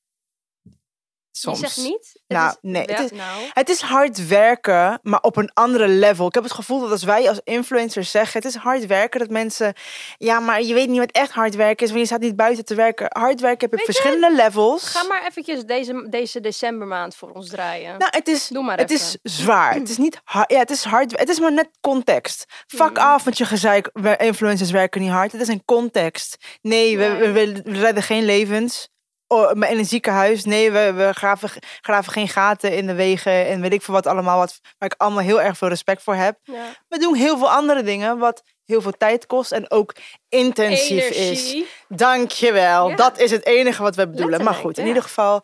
[1.32, 1.60] Soms.
[1.60, 2.12] Je zegt niet?
[2.28, 5.88] Het Nou, is nee, het is- nou, Het is hard werken, maar op een andere
[5.88, 6.28] level.
[6.28, 8.42] Ik heb het gevoel dat als wij als influencers zeggen...
[8.42, 9.74] het is hard werken, dat mensen...
[10.18, 11.88] Ja, maar je weet niet wat echt hard werken is...
[11.92, 13.06] want je staat niet buiten te werken.
[13.10, 14.84] Hard werken heb je verschillende levels.
[14.84, 17.98] ga maar eventjes deze, deze decembermaand voor ons draaien.
[17.98, 19.06] Nou, het is, Doe maar het even.
[19.24, 19.74] is zwaar.
[19.82, 20.52] Het is niet hard.
[20.52, 21.20] Ja, het is hard.
[21.20, 22.46] Het is maar net context.
[22.68, 23.90] Fuck af met je gezeik.
[24.18, 25.32] Influencers werken niet hard.
[25.32, 26.38] Het is een context.
[26.62, 28.90] Nee, we, we, we redden geen levens.
[29.32, 30.46] Oh, in een ziekenhuis.
[30.46, 31.50] Nee, we, we graven,
[31.82, 33.48] graven geen gaten in de wegen.
[33.48, 34.38] En weet ik veel wat allemaal.
[34.38, 36.40] Wat, waar ik allemaal heel erg veel respect voor heb.
[36.44, 36.66] Ja.
[36.88, 38.18] We doen heel veel andere dingen.
[38.18, 39.52] Wat heel veel tijd kost.
[39.52, 39.96] En ook
[40.30, 41.16] intensief is.
[41.18, 41.68] Energie.
[41.88, 42.90] Dankjewel.
[42.90, 42.96] Ja.
[42.96, 44.44] Dat is het enige wat we bedoelen.
[44.44, 44.88] maar goed, in ja.
[44.88, 45.42] ieder geval,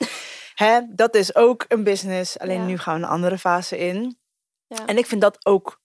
[0.55, 2.39] hè, dat is ook een business.
[2.39, 4.17] Alleen nu gaan we een andere fase in.
[4.67, 4.85] Ja.
[4.85, 5.79] En ik vind dat ook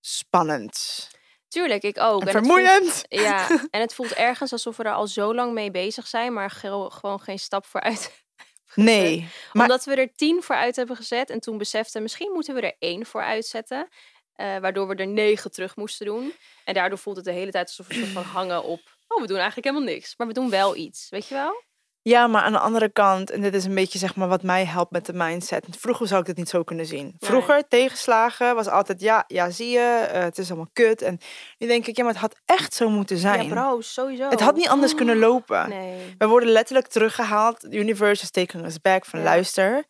[0.00, 1.08] spannend.
[1.52, 2.22] Tuurlijk, ik ook.
[2.24, 2.90] En vermoeiend.
[2.92, 6.32] voelt- ja, en het voelt ergens alsof we er al zo lang mee bezig zijn,
[6.32, 8.10] maar ge- gewoon geen stap vooruit.
[8.74, 9.28] Nee.
[9.52, 12.76] Maar Omdat we er tien vooruit hebben gezet en toen beseften, misschien moeten we er
[12.78, 13.88] één voor uitzetten.
[14.32, 16.32] eh, waardoor we er negen terug moesten doen.
[16.64, 18.80] En daardoor voelt het de hele tijd alsof we soort van hangen op.
[19.08, 20.14] Oh, we doen eigenlijk helemaal niks.
[20.16, 21.06] Maar we doen wel iets.
[21.10, 21.62] Weet je wel?
[22.02, 24.64] Ja, maar aan de andere kant, en dit is een beetje zeg maar wat mij
[24.64, 25.66] helpt met de mindset.
[25.78, 27.14] Vroeger zou ik dit niet zo kunnen zien.
[27.20, 31.02] Vroeger, tegenslagen, was altijd ja, ja, zie je, eh, het is allemaal kut.
[31.02, 31.18] En
[31.58, 33.46] nu denk ik, ja, maar het had echt zo moeten zijn.
[33.46, 34.28] Ja, bro, sowieso.
[34.28, 35.68] het had niet anders kunnen lopen.
[35.68, 36.14] Nee.
[36.18, 37.60] We worden letterlijk teruggehaald.
[37.60, 39.24] The universe is taking us back van Ja.
[39.24, 39.84] luister.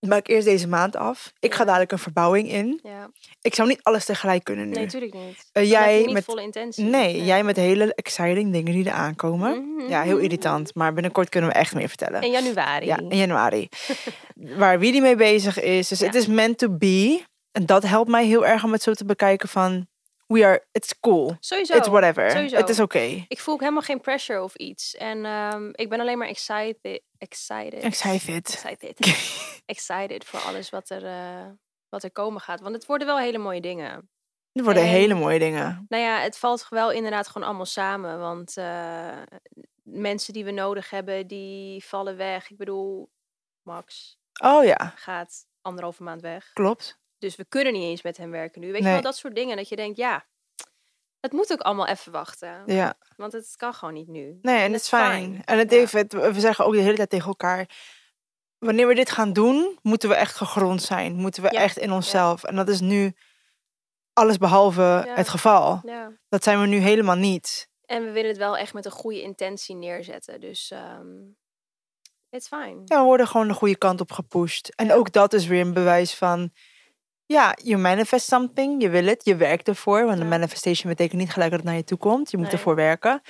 [0.00, 1.32] Maak eerst deze maand af.
[1.38, 2.80] Ik ga dadelijk een verbouwing in.
[2.82, 3.10] Ja.
[3.40, 4.74] Ik zou niet alles tegelijk kunnen nu.
[4.74, 5.48] Nee, natuurlijk niet.
[5.52, 6.84] Eh, jij niet met- volle intentie.
[6.84, 9.74] Nee, jij met hele exciting dingen die er aankomen.
[9.74, 9.88] Mhm.
[9.90, 10.74] Ja, heel irritant.
[10.74, 12.22] Maar binnenkort kunnen we echt meer vertellen.
[12.22, 12.86] In januari.
[12.86, 13.68] Ja, in januari.
[14.58, 15.88] Waar wie die mee bezig is.
[15.88, 16.06] Dus Ja.
[16.06, 17.22] het is meant to be.
[17.52, 19.88] En dat helpt mij heel erg om het zo te bekijken van...
[20.26, 21.36] We are, it's cool.
[21.40, 21.76] Sowieso.
[21.76, 22.30] It's whatever.
[22.30, 22.56] Sowieso.
[22.56, 23.24] Het is oké.
[23.28, 24.96] Ik voel ook helemaal geen pressure of iets.
[24.96, 27.02] En ehm, ik ben alleen maar excited.
[27.20, 27.82] Excited.
[27.82, 28.46] Excited.
[28.48, 28.96] Excited.
[29.66, 31.50] excited voor alles wat er, eh,
[31.88, 32.60] wat er komen gaat.
[32.60, 34.10] Want het worden wel hele mooie dingen.
[34.52, 35.86] Er worden En- hele mooie dingen.
[35.88, 38.18] Nou ja, het valt wel inderdaad gewoon allemaal samen.
[38.18, 39.22] Want eh,
[39.82, 42.50] mensen die we nodig hebben, die vallen weg.
[42.50, 43.10] Ik bedoel,
[43.62, 46.52] Max Oh ja, gaat anderhalve maand weg.
[46.52, 46.98] klopt.
[47.18, 48.72] Dus we kunnen niet eens met hem werken nu.
[48.72, 49.56] Weet je wel, dat soort dingen.
[49.56, 50.26] Dat je denkt, ja,
[51.20, 52.62] het moet ook allemaal even wachten.
[52.66, 52.94] Ja.
[53.16, 54.38] Want het kan gewoon niet nu.
[54.42, 55.42] Nee, en En het is fijn.
[55.44, 56.32] En het Ja.
[56.32, 57.68] we zeggen ook de hele tijd tegen elkaar...
[58.58, 61.14] Wanneer we dit gaan doen, moeten we echt gegrond zijn.
[61.14, 62.44] Moeten we Ja, echt in onszelf.
[62.44, 63.12] En dat is nu
[64.12, 65.80] alles behalve het geval.
[66.28, 67.68] Dat zijn we nu helemaal niet.
[67.86, 70.40] En we willen het wel echt met een goede intentie neerzetten.
[70.40, 71.06] Dus ehm
[72.30, 72.82] it's fine.
[72.84, 74.74] Ja, we worden gewoon de goede kant op gepusht.
[74.74, 76.52] En ook dat is weer een bewijs van...
[77.32, 80.04] Ja, je manifest something, je wil het, je werkt ervoor.
[80.04, 80.22] Want Ja.
[80.22, 82.30] een manifestation betekent niet gelijk dat het naar je toe komt.
[82.30, 82.54] Je moet Nee.
[82.54, 83.20] ervoor werken.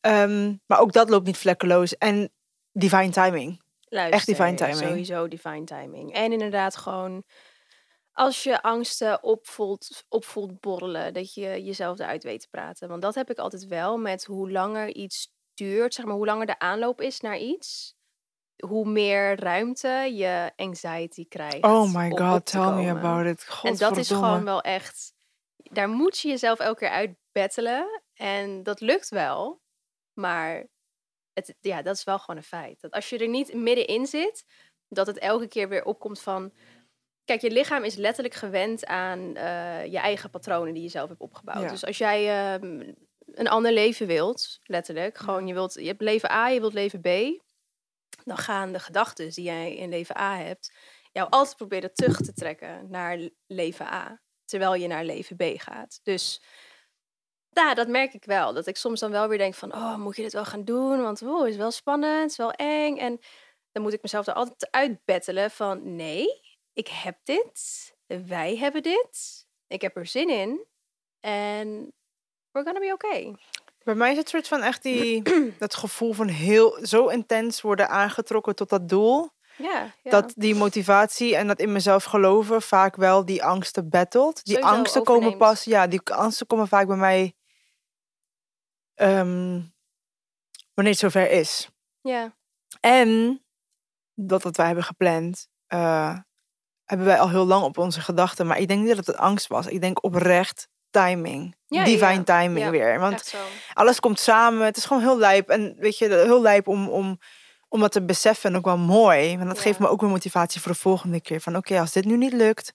[0.00, 1.96] Ehm, maar ook dat loopt niet vlekkeloos.
[1.98, 2.32] En
[2.72, 3.62] divine timing.
[3.88, 4.76] Luister, divine timing.
[4.76, 6.12] Sowieso divine timing.
[6.12, 7.24] En inderdaad gewoon...
[8.12, 12.88] Als je angsten opvoelt, opvoelt borrelen, dat je jezelf eruit weet te praten.
[12.88, 16.46] Want dat heb ik altijd wel met hoe langer iets duurt, zeg maar, hoe langer
[16.46, 17.94] de aanloop is naar iets,
[18.56, 21.64] hoe meer ruimte je anxiety krijgt.
[21.64, 23.48] Oh my god, te tell me about it.
[23.62, 25.12] En dat is gewoon wel echt.
[25.56, 28.02] Daar moet je jezelf elke keer uitbettelen.
[28.14, 29.62] En dat lukt wel.
[30.12, 30.66] Maar
[31.32, 32.80] het, ja, dat is wel gewoon een feit.
[32.80, 34.44] Dat als je er niet middenin zit,
[34.88, 36.52] dat het elke keer weer opkomt van.
[37.24, 41.20] Kijk, je lichaam is letterlijk gewend aan eh, je eigen patronen die je zelf hebt
[41.20, 41.62] opgebouwd.
[41.62, 41.68] Ja.
[41.68, 42.92] Dus als jij ehm,
[43.26, 47.00] een ander leven wilt, letterlijk, gewoon je wilt, je hebt leven A, je wilt leven
[47.00, 47.06] B,
[48.24, 50.72] dan gaan de gedachten die jij in leven A hebt,
[51.12, 56.00] jou altijd proberen terug te trekken naar leven A, terwijl je naar leven B gaat.
[56.02, 56.42] Dus
[57.48, 58.52] ja, dat merk ik wel.
[58.52, 61.02] Dat ik soms dan wel weer denk van, oh, moet je dit wel gaan doen?
[61.02, 62.96] Want het is wel spannend, het is wel eng.
[62.96, 63.20] En
[63.72, 66.26] dan moet ik mezelf er altijd uitbettelen van, nee,
[66.72, 70.66] ik heb dit, wij hebben dit, ik heb er zin in
[71.20, 71.92] en
[72.50, 73.36] we're gonna be okay.
[73.84, 75.22] Bij mij is het soort van echt die,
[75.58, 79.30] dat gevoel van heel zo intens worden aangetrokken tot dat doel.
[79.56, 80.10] Ja, ja.
[80.10, 84.44] Dat die motivatie en dat in mezelf geloven vaak wel die angsten battelt.
[84.44, 87.34] Die Sowieso angsten komen pas, ja, die angsten komen vaak bij mij
[88.94, 89.60] ehm,
[90.74, 91.68] wanneer het zover is.
[92.00, 92.36] ja.
[92.80, 93.42] En
[94.14, 96.18] dat wat wij hebben gepland, eh,
[96.84, 98.46] hebben wij al heel lang op onze gedachten.
[98.46, 99.66] Maar ik denk niet dat het angst was.
[99.66, 100.68] Ik denk oprecht
[101.02, 101.56] timing.
[101.66, 102.22] Ja, Divine ja.
[102.22, 102.98] timing Ja, weer.
[102.98, 103.34] Want
[103.72, 104.64] alles komt samen.
[104.64, 105.48] Het is gewoon heel lijp.
[105.48, 107.18] En weet je, heel lijp om, om,
[107.68, 108.50] om dat te beseffen.
[108.50, 109.36] En ook wel mooi.
[109.36, 111.40] Want dat geeft me ook weer motivatie voor de volgende keer.
[111.40, 112.74] Van oké, als dit nu niet lukt.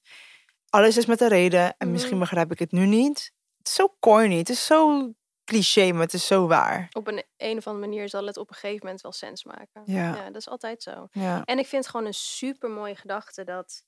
[0.69, 1.75] Alles is met een reden.
[1.77, 2.19] En misschien Mhm.
[2.23, 3.31] begrijp ik het nu niet.
[3.57, 4.37] Het is zo corny.
[4.37, 5.11] Het is zo
[5.43, 6.87] cliché, maar het is zo waar.
[6.91, 9.81] Op een, een of andere manier zal het op een gegeven moment wel sens maken.
[9.85, 10.25] Ja.
[10.25, 11.07] dat is altijd zo.
[11.11, 11.41] Ja.
[11.45, 13.83] En ik vind het gewoon een super mooie gedachte dat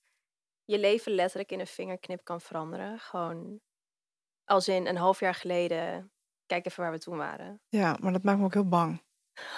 [0.66, 3.00] je leven letterlijk in een vingerknip kan veranderen.
[3.00, 3.60] Gewoon
[4.52, 6.12] als in een half jaar geleden.
[6.46, 7.62] Kijk even waar we toen waren.
[7.82, 9.02] ja, maar dat maakt me ook heel bang.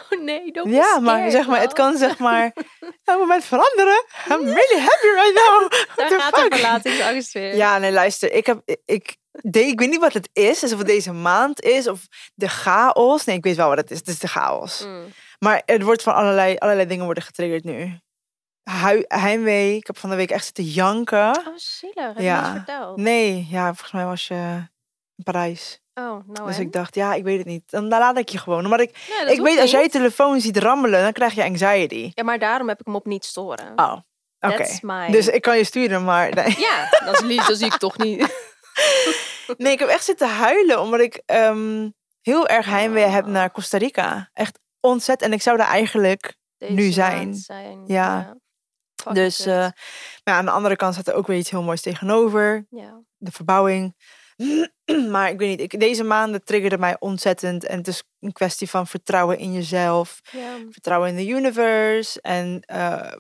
[0.09, 2.51] Oh nee, don't be Ja, maar zeg maar, het kan zeg maar
[3.03, 4.05] een moment veranderen.
[4.29, 5.69] I'm really happy right now.
[5.95, 6.53] Daar the gaat de fuck?
[6.53, 7.55] verlatingsangst weer.
[7.55, 8.31] Ja, nee, luister.
[8.31, 10.59] Ik heb, ik, de, ik weet niet wat het is.
[10.59, 13.23] Dus of het deze maand is of de chaos.
[13.25, 13.97] Nee, ik weet wel wat het is.
[13.97, 14.85] Het is de chaos.
[14.85, 15.05] Mm.
[15.39, 17.97] Maar er wordt van allerlei, allerlei dingen worden getriggerd nu.
[18.63, 19.75] Hui, heimwee.
[19.75, 21.37] Ik heb van de week echt zitten janken.
[21.47, 22.05] Oh, zielig.
[22.05, 22.51] Heb je Ja.
[22.53, 22.97] verteld?
[22.97, 24.71] Nee, ja, volgens mij was je
[25.23, 25.81] Parijs.
[25.93, 26.61] Oh, nou Dus en?
[26.61, 27.71] ik dacht, ja, ik weet het niet.
[27.71, 28.69] Dan, laat ik je gewoon.
[28.69, 32.11] Maar ik, Nee, ik weet, als jij je telefoon ziet rammelen, dan krijg je anxiety.
[32.13, 33.71] Ja, maar daarom heb ik hem op niet storen.
[33.75, 33.97] Oh,
[34.39, 34.77] oké.
[34.81, 35.11] My...
[35.11, 36.33] Dus ik kan je sturen, maar...
[36.33, 36.55] Nee.
[36.69, 38.17] Ja, dat is lief, dat zie ik toch niet.
[39.57, 41.89] nee, ik heb echt zitten huilen, omdat ik ehm,
[42.21, 44.29] heel erg heimwee heb naar Costa Rica.
[44.33, 45.29] Echt ontzettend.
[45.31, 46.35] En ik zou daar eigenlijk...
[46.57, 47.35] Deze Nu zijn.
[47.35, 47.83] zijn.
[47.87, 48.37] Ja.
[49.11, 49.73] Dus maar
[50.23, 52.65] aan de andere kant staat er ook weer iets heel moois tegenover.
[52.69, 53.01] ja.
[53.17, 53.95] De verbouwing.
[55.13, 57.65] maar ik weet niet, ik, deze maanden triggerde mij ontzettend.
[57.65, 60.21] En het is een kwestie van vertrouwen in jezelf.
[60.71, 62.21] Vertrouwen in de universe.
[62.21, 63.11] En eh,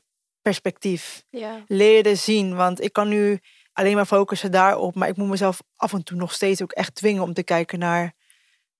[0.41, 1.23] perspectief.
[1.29, 1.63] Ja.
[1.67, 2.55] leren zien.
[2.55, 3.39] Want ik kan nu
[3.73, 4.95] alleen maar focussen daarop.
[4.95, 7.79] Maar ik moet mezelf af en toe nog steeds ook echt dwingen om te kijken
[7.79, 8.13] naar.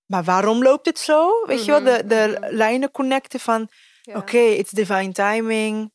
[0.06, 1.46] Maar waarom loopt het zo?
[1.46, 2.54] Weet je wel, de, de Mhm, mhm.
[2.54, 3.68] lijnen connecten van.
[4.04, 5.92] Oké, it's divine timing.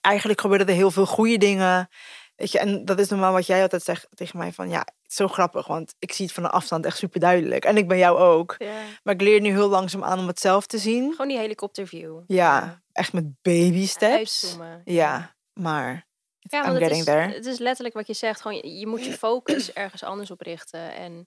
[0.00, 1.88] Eigenlijk gebeuren er heel veel goede dingen.
[2.36, 5.28] Weet je, en dat is normaal wat jij altijd zegt tegen mij van ja, zo
[5.28, 7.64] grappig, want ik zie het van de afstand echt super duidelijk.
[7.64, 8.54] En ik ben jou ook.
[8.58, 8.82] Ja.
[9.02, 11.10] Maar ik leer nu heel langzaam aan om het zelf te zien.
[11.10, 12.20] Gewoon die helikopterview.
[12.26, 14.44] Ja, echt met baby steps.
[14.44, 14.82] Uitzoomen.
[14.84, 16.06] Ja, maar
[16.38, 17.32] Ja, I'm getting is, there.
[17.32, 18.40] het is letterlijk wat je zegt.
[18.40, 20.94] Gewoon, je, moet je focus ergens anders op richten.
[20.94, 21.26] En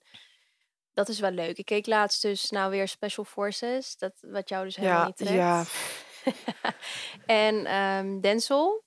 [0.92, 1.56] dat is wel leuk.
[1.58, 3.96] Ik keek laatst dus nou weer Special Forces.
[3.96, 5.32] Dat, wat jou dus helemaal ja, niet trekt.
[5.34, 5.64] ja,
[7.26, 8.84] en ehm Denzel.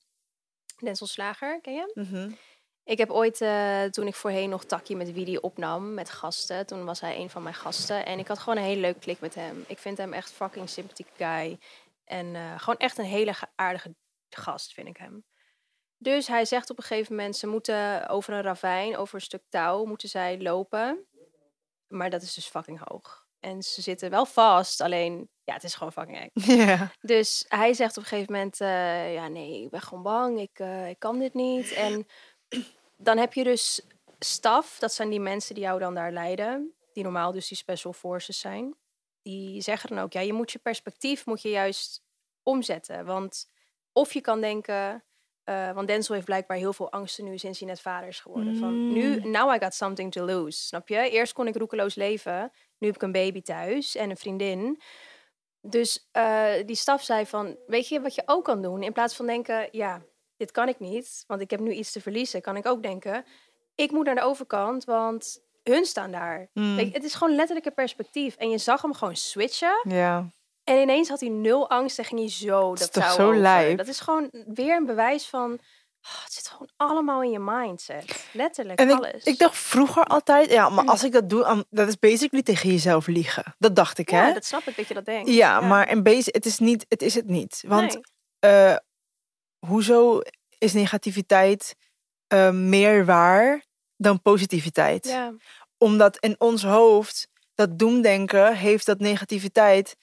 [0.83, 2.05] Denzel Slager, ken je hem?
[2.07, 2.31] mhm.
[2.89, 6.65] Ik heb ooit, eh, toen ik voorheen nog Takkie met Widi opnam, met gasten.
[6.65, 8.05] Toen was hij een van mijn gasten.
[8.05, 9.63] En ik had gewoon een hele leuke klik met hem.
[9.67, 11.59] Ik vind hem echt fucking sympathieke guy.
[12.03, 13.95] En eh, gewoon echt een hele ge- aardige
[14.29, 15.23] gast, vind ik hem.
[15.97, 19.43] Dus hij zegt op een gegeven moment, ze moeten over een ravijn, over een stuk
[19.49, 21.05] touw, moeten zij lopen.
[21.87, 23.25] Maar dat is dus fucking hoog.
[23.39, 26.29] En ze zitten wel vast, alleen, ja, het is gewoon fucking eng.
[27.01, 30.59] Dus hij zegt op een gegeven moment, eh, ja nee, ik ben gewoon bang, ik,
[30.89, 31.71] ik kan dit niet.
[31.71, 32.07] En
[33.01, 33.81] dan heb je dus
[34.19, 37.93] staf, dat zijn die mensen die jou dan daar leiden, die normaal dus die special
[37.93, 38.75] forces zijn.
[39.21, 42.03] Die zeggen dan ook, ja, je moet je perspectief moet je juist
[42.43, 43.05] omzetten.
[43.05, 43.49] Want
[43.93, 45.03] of je kan denken,
[45.43, 48.57] eh, want Denzel heeft blijkbaar heel veel angsten nu sinds hij net vader is geworden.
[48.57, 51.09] Van nu, now I got something to lose, snap je?
[51.09, 54.81] Eerst kon ik roekeloos leven, nu heb ik een baby thuis en een vriendin.
[55.61, 58.83] Dus eh, die staf zei van, weet je wat je ook kan doen?
[58.83, 60.01] In plaats van denken, ja,
[60.39, 63.25] dit kan ik niet, want ik heb nu iets te verliezen, kan ik ook denken,
[63.75, 66.49] ik moet naar de overkant, want hun staan daar.
[66.53, 66.79] Mm.
[66.79, 68.35] Je, het is gewoon letterlijk een perspectief.
[68.35, 69.81] En je zag hem gewoon switchen.
[69.87, 70.29] ja.
[70.63, 73.33] En ineens had hij nul angst en ging hij zo is dat toch touw zo
[73.39, 73.77] lijp?
[73.77, 75.51] Dat is gewoon weer een bewijs van...
[76.01, 78.27] oh, het zit gewoon allemaal in je mindset.
[78.33, 79.23] Letterlijk En ik, alles.
[79.23, 80.89] ik dacht vroeger altijd, ja, maar Mm.
[80.89, 83.55] als ik dat doe, dat is basically tegen jezelf liegen.
[83.57, 84.33] Dat dacht ik, ja, hè?
[84.33, 85.29] dat snap ik dat je dat denkt.
[85.29, 87.63] Ja, maar in basic, het is niet, het is het niet.
[87.67, 88.01] Want Nee.
[88.39, 88.75] eh,
[89.65, 90.19] hoezo
[90.57, 91.75] is negativiteit
[92.27, 93.63] eh, meer waar
[93.97, 95.05] dan positiviteit?
[95.07, 95.33] Ja,
[95.77, 99.95] Omdat in ons hoofd, dat doemdenken heeft dat negativiteit,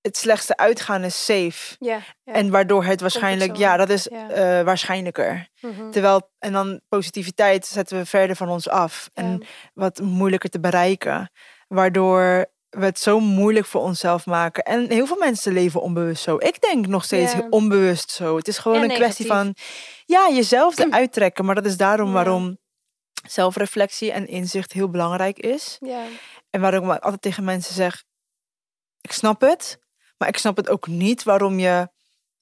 [0.00, 1.76] het slechtste uitgaan is safe.
[1.78, 2.32] ja, ja.
[2.32, 4.28] En waardoor het waarschijnlijk, ja, dat is Ja.
[4.30, 5.48] eh, waarschijnlijker.
[5.60, 5.90] Mhm.
[5.90, 9.08] Terwijl, en dan positiviteit zetten we verder van ons af.
[9.14, 9.42] En
[9.74, 11.30] wat moeilijker te bereiken.
[11.68, 12.46] Waardoor
[12.78, 14.64] we het zo moeilijk voor onszelf maken.
[14.64, 16.36] En heel veel mensen leven onbewust zo.
[16.38, 18.36] Ik denk nog steeds onbewust zo.
[18.36, 19.54] Het is gewoon En een kwestie van,
[20.04, 21.44] ja, jezelf eruit trekken.
[21.44, 22.58] Maar dat is daarom waarom
[23.28, 25.76] zelfreflectie en inzicht heel belangrijk is.
[26.50, 28.04] En waarom ik altijd tegen mensen zeg,
[29.00, 29.78] ik snap het.
[30.18, 31.88] Maar ik snap het ook niet waarom je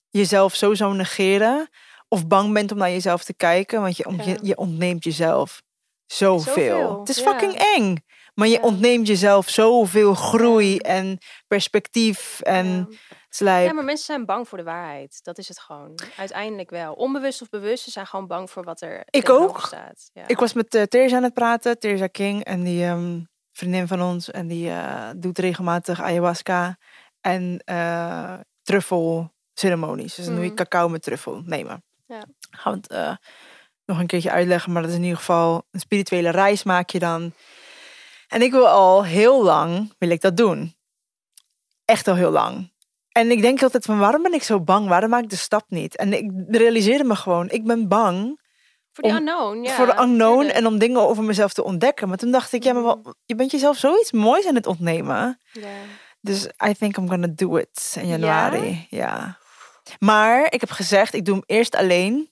[0.09, 1.69] jezelf zo zou negeren.
[2.09, 3.81] Of bang bent om naar jezelf te kijken.
[3.81, 5.63] Want je, je, je ontneemt jezelf
[6.07, 6.43] zoveel.
[6.55, 8.05] Zoveel, Het is fucking eng.
[8.41, 12.41] Maar je ontneemt jezelf zoveel groei en perspectief.
[12.41, 12.87] En ja.
[13.09, 13.67] het is lijp.
[13.67, 15.19] Ja, maar mensen zijn bang voor de waarheid.
[15.23, 15.99] Dat is het gewoon.
[16.17, 16.93] Uiteindelijk wel.
[16.93, 19.61] Onbewust of bewust, ze zijn gewoon bang voor wat er Ik ook.
[19.61, 20.11] staat.
[20.13, 20.27] Ja.
[20.29, 22.45] Ik was met uh, Theresa aan het praten, Theresa King.
[22.45, 23.21] En die ehm,
[23.53, 24.31] vriendin van ons.
[24.31, 26.79] En die eh, doet regelmatig ayahuasca
[27.21, 30.15] en eh truffelceremonies.
[30.15, 30.59] Dus dan doe je Mhm.
[30.59, 31.85] cacao met truffel nemen.
[32.07, 32.25] Ja.
[32.51, 33.19] Gaan we het
[33.85, 34.73] nog een keertje uitleggen.
[34.73, 37.33] Maar dat is in ieder geval een spirituele reis maak je dan.
[38.31, 40.75] En ik wil al heel lang, wil ik dat doen.
[41.85, 42.71] Echt al heel lang.
[43.13, 44.89] En ik denk altijd van, waarom ben ik zo bang?
[44.89, 45.97] Waarom maak ik de stap niet?
[45.97, 48.41] En ik realiseerde me gewoon, ik ben bang
[48.93, 49.75] voor die om- unknown, ja.
[49.75, 52.09] voor de unknown en om dingen over mezelf te ontdekken.
[52.09, 53.03] Maar toen dacht ik, ja, maar Mhm.
[53.03, 55.41] wat- je bent jezelf zoiets moois aan het ontnemen.
[55.53, 55.69] Ja.
[56.21, 58.87] Dus I think I'm gonna do it in januari.
[58.91, 59.39] Ja.
[59.99, 62.31] Maar ik heb gezegd, ik doe hem eerst alleen.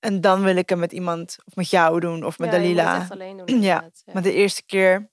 [0.00, 3.06] En dan wil ik hem met iemand, of met jou doen, of met Ja, Dalila.
[3.10, 3.60] alleen doen.
[3.70, 3.90] Ja.
[4.12, 5.10] Maar de eerste keer,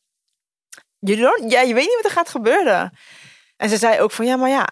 [0.99, 2.97] je, don't, ja, je weet niet wat er gaat gebeuren.
[3.57, 4.67] En ze zei ook van, ja, maar ja,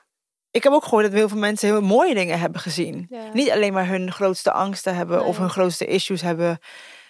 [0.52, 3.06] ik heb ook gehoord dat heel veel mensen heel mooie dingen hebben gezien.
[3.10, 3.30] Ja.
[3.34, 6.60] Niet alleen maar hun grootste angsten hebben of hun grootste issues hebben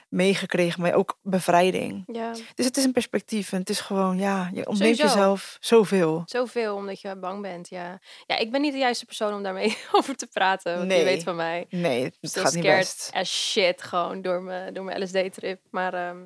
[0.09, 2.03] meegekregen, maar ook bevrijding.
[2.11, 5.03] ja, Dus het is een perspectief en het is gewoon, ja, je ontneemt Sowieso.
[5.17, 6.21] jezelf zoveel.
[6.25, 7.99] zoveel omdat je bang bent, ja.
[8.25, 10.75] Ja, ik ben niet de juiste persoon om daarmee over te praten.
[10.75, 10.97] Want Nee.
[10.99, 11.65] je weet van mij.
[11.69, 13.09] Nee, het Still gaat niet best.
[13.13, 15.61] as shit gewoon door mijn, door mijn LSD-trip.
[15.69, 16.25] Maar ehm,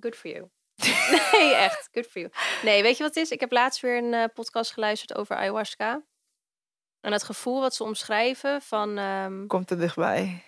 [0.00, 0.48] good for you.
[1.32, 1.88] nee, echt.
[1.92, 2.32] Good for you.
[2.62, 3.30] Nee, weet je wat het is?
[3.30, 6.02] Ik heb laatst weer een eh, podcast geluisterd over ayahuasca.
[7.00, 8.98] En het gevoel wat ze omschrijven van...
[8.98, 10.44] ehm, Komt er dichtbij.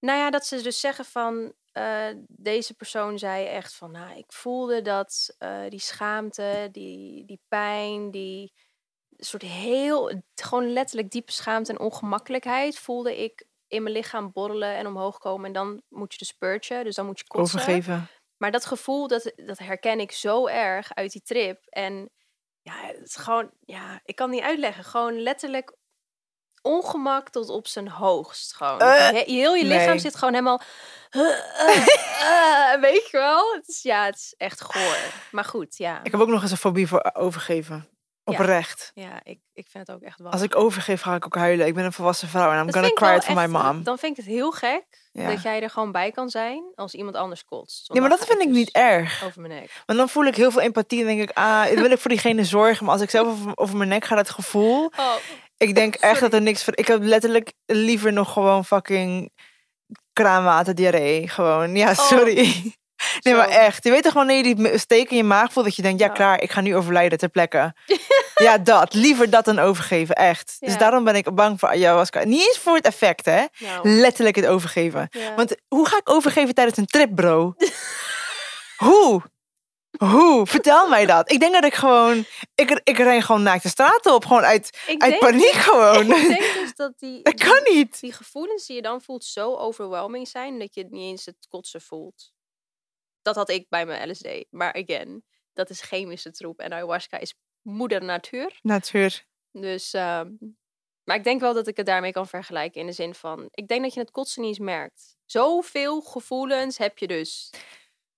[0.00, 1.52] nou ja, dat ze dus zeggen van...
[1.72, 3.90] eh, deze persoon zei echt van...
[3.90, 8.52] Nou, ik voelde dat eh, die schaamte, die, die pijn, die
[9.16, 10.22] soort heel...
[10.34, 12.78] Gewoon letterlijk diepe schaamte en ongemakkelijkheid...
[12.78, 15.46] voelde ik in mijn lichaam borrelen en omhoog komen.
[15.46, 17.60] En dan moet je dus purgen, dus dan moet je kotsen.
[17.60, 18.08] Overgeven.
[18.38, 21.66] Maar dat gevoel, dat, dat herken ik zo erg uit die trip.
[21.66, 22.10] En
[22.62, 23.50] ja, het is gewoon...
[23.60, 24.84] Ja, ik kan niet uitleggen.
[24.84, 25.76] Gewoon letterlijk
[26.62, 28.54] ongemak tot op zijn hoogst.
[28.54, 28.80] Gewoon.
[28.80, 29.98] Eh, He- heel je lichaam nee.
[29.98, 30.60] zit gewoon helemaal...
[31.10, 33.54] eh, weet je wel?
[33.54, 34.96] Het is, ja, het is echt goor.
[35.30, 36.00] Maar goed, ja.
[36.02, 37.88] Ik heb ook nog eens een fobie voor overgeven.
[38.28, 38.90] Oprecht.
[38.94, 40.30] Ja, ik, ik vind het ook echt wel.
[40.32, 41.66] Als ik overgeef, ga ik ook huilen.
[41.66, 43.82] Ik ben een volwassen vrouw en I'm Dat gonna cry it for my mom.
[43.82, 45.28] Dan vind ik het heel gek Ja.
[45.28, 47.92] dat jij er gewoon bij kan zijn als iemand anders kotst.
[47.92, 49.24] Nee, maar dat vind ik dus niet erg.
[49.24, 49.82] Over mijn nek.
[49.86, 52.44] Want dan voel ik heel veel empathie en denk ik, ah, wil ik voor diegene
[52.44, 52.84] zorgen.
[52.84, 54.92] Maar als ik zelf over, over mijn nek ga, dat gevoel.
[54.96, 55.14] Oh,
[55.56, 56.20] Ik denk echt Sorry.
[56.20, 56.76] dat er niks voor.
[56.76, 59.30] Ik heb letterlijk liever nog gewoon fucking
[60.12, 61.28] kraanwater diarree.
[61.28, 61.76] Gewoon.
[61.76, 62.72] Ja, sorry.
[63.22, 63.84] Nee, maar echt.
[63.84, 66.08] Je weet toch wanneer je die steek in je maag voelt dat je denkt, ja,
[66.08, 67.74] klaar, ik ga nu overlijden ter plekke.
[68.46, 68.94] ja, dat.
[68.94, 70.56] Liever dat dan overgeven, echt.
[70.58, 72.24] Dus daarom ben ik bang voor ayahuasca.
[72.24, 73.44] Niet eens voor het effect, hè.
[73.58, 75.08] nou, Letterlijk het overgeven.
[75.10, 75.34] ja.
[75.34, 77.54] Want hoe ga ik overgeven tijdens een trip, bro?
[78.86, 79.22] hoe?
[79.98, 80.46] Hoe?
[80.46, 81.32] Vertel mij dat.
[81.32, 82.24] Ik denk dat ik gewoon...
[82.54, 84.24] Ik, ik ren gewoon naakt de straten op.
[84.26, 86.12] Gewoon uit, ik uit denk, paniek gewoon.
[86.12, 88.00] Ik denk dus dat die, dat kan niet.
[88.00, 91.80] die gevoelens die je dan voelt zo overwhelming zijn dat je niet eens het kotsen
[91.80, 92.32] voelt.
[93.28, 94.44] Dat had ik bij mijn LSD.
[94.50, 98.58] Maar again, dat is chemische troep en ayahuasca is moeder natuur.
[98.62, 99.24] Natuur.
[99.52, 100.30] Dus, ehm,
[101.04, 103.68] maar ik denk wel dat ik het daarmee kan vergelijken in de zin van, ik
[103.68, 105.16] denk dat je het kotsen niet eens merkt.
[105.24, 107.50] Zoveel gevoelens heb je dus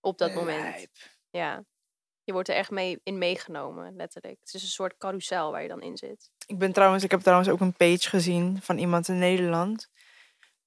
[0.00, 0.74] op dat moment.
[0.74, 0.90] Lijp.
[1.30, 1.64] Ja.
[2.24, 4.36] Je wordt er echt mee in meegenomen, letterlijk.
[4.40, 6.30] Het is een soort carousel waar je dan in zit.
[6.46, 9.88] Ik ben trouwens, ik heb trouwens ook een page gezien van iemand in Nederland.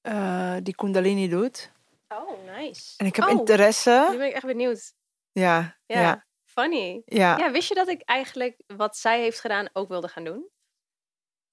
[0.02, 1.72] eh, die Kundalini doet.
[2.18, 2.94] Oh, nice.
[2.98, 4.08] En ik heb oh, interesse.
[4.12, 4.94] Nu ben ik echt benieuwd.
[5.32, 7.02] Ja, Ja, ja, funny.
[7.06, 7.38] ja.
[7.38, 10.48] Ja, wist je dat ik eigenlijk wat zij heeft gedaan ook wilde gaan doen?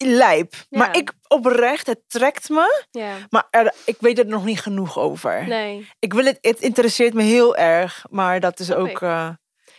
[0.05, 0.53] lijp.
[0.68, 2.85] Maar ik oprecht, het trekt me.
[2.90, 3.16] Ja.
[3.31, 5.46] Maar er, ik weet er nog niet genoeg over.
[5.49, 5.88] Nee.
[5.99, 8.05] Ik wil het, het interesseert me heel erg.
[8.11, 9.03] Maar dat is Snap ook...
[9.03, 9.31] eh,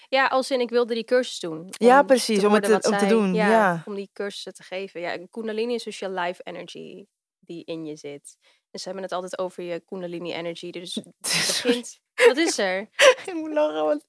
[0.09, 1.67] Ja, als in ik wilde die cursus doen.
[1.71, 3.81] Ja, precies, om het te- om te doen, ja.
[3.85, 5.01] Om die cursussen te geven.
[5.01, 7.05] Ja, Kundalini is dus je life energy
[7.39, 8.37] die in je zit.
[8.71, 10.71] Ze hebben het altijd over je Kundalini energy.
[10.71, 11.99] Dus het begint...
[12.27, 12.81] Wat is er?
[13.25, 14.05] ik moet lachen, want...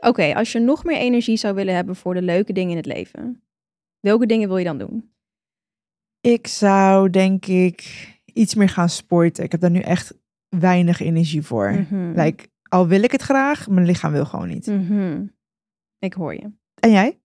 [0.00, 2.86] Oké, als je nog meer energie zou willen hebben voor de leuke dingen in het
[2.86, 3.42] leven,
[4.00, 5.12] welke dingen wil je dan doen?
[6.20, 9.44] Ik zou denk ik iets meer gaan sporten.
[9.44, 10.14] Ik heb daar nu echt
[10.48, 11.70] weinig energie voor.
[11.70, 12.20] Mhm.
[12.20, 14.66] Like, al wil ik het graag, mijn lichaam wil gewoon niet.
[14.66, 15.26] Mhm.
[15.98, 16.52] Ik hoor je.
[16.74, 17.20] En jij?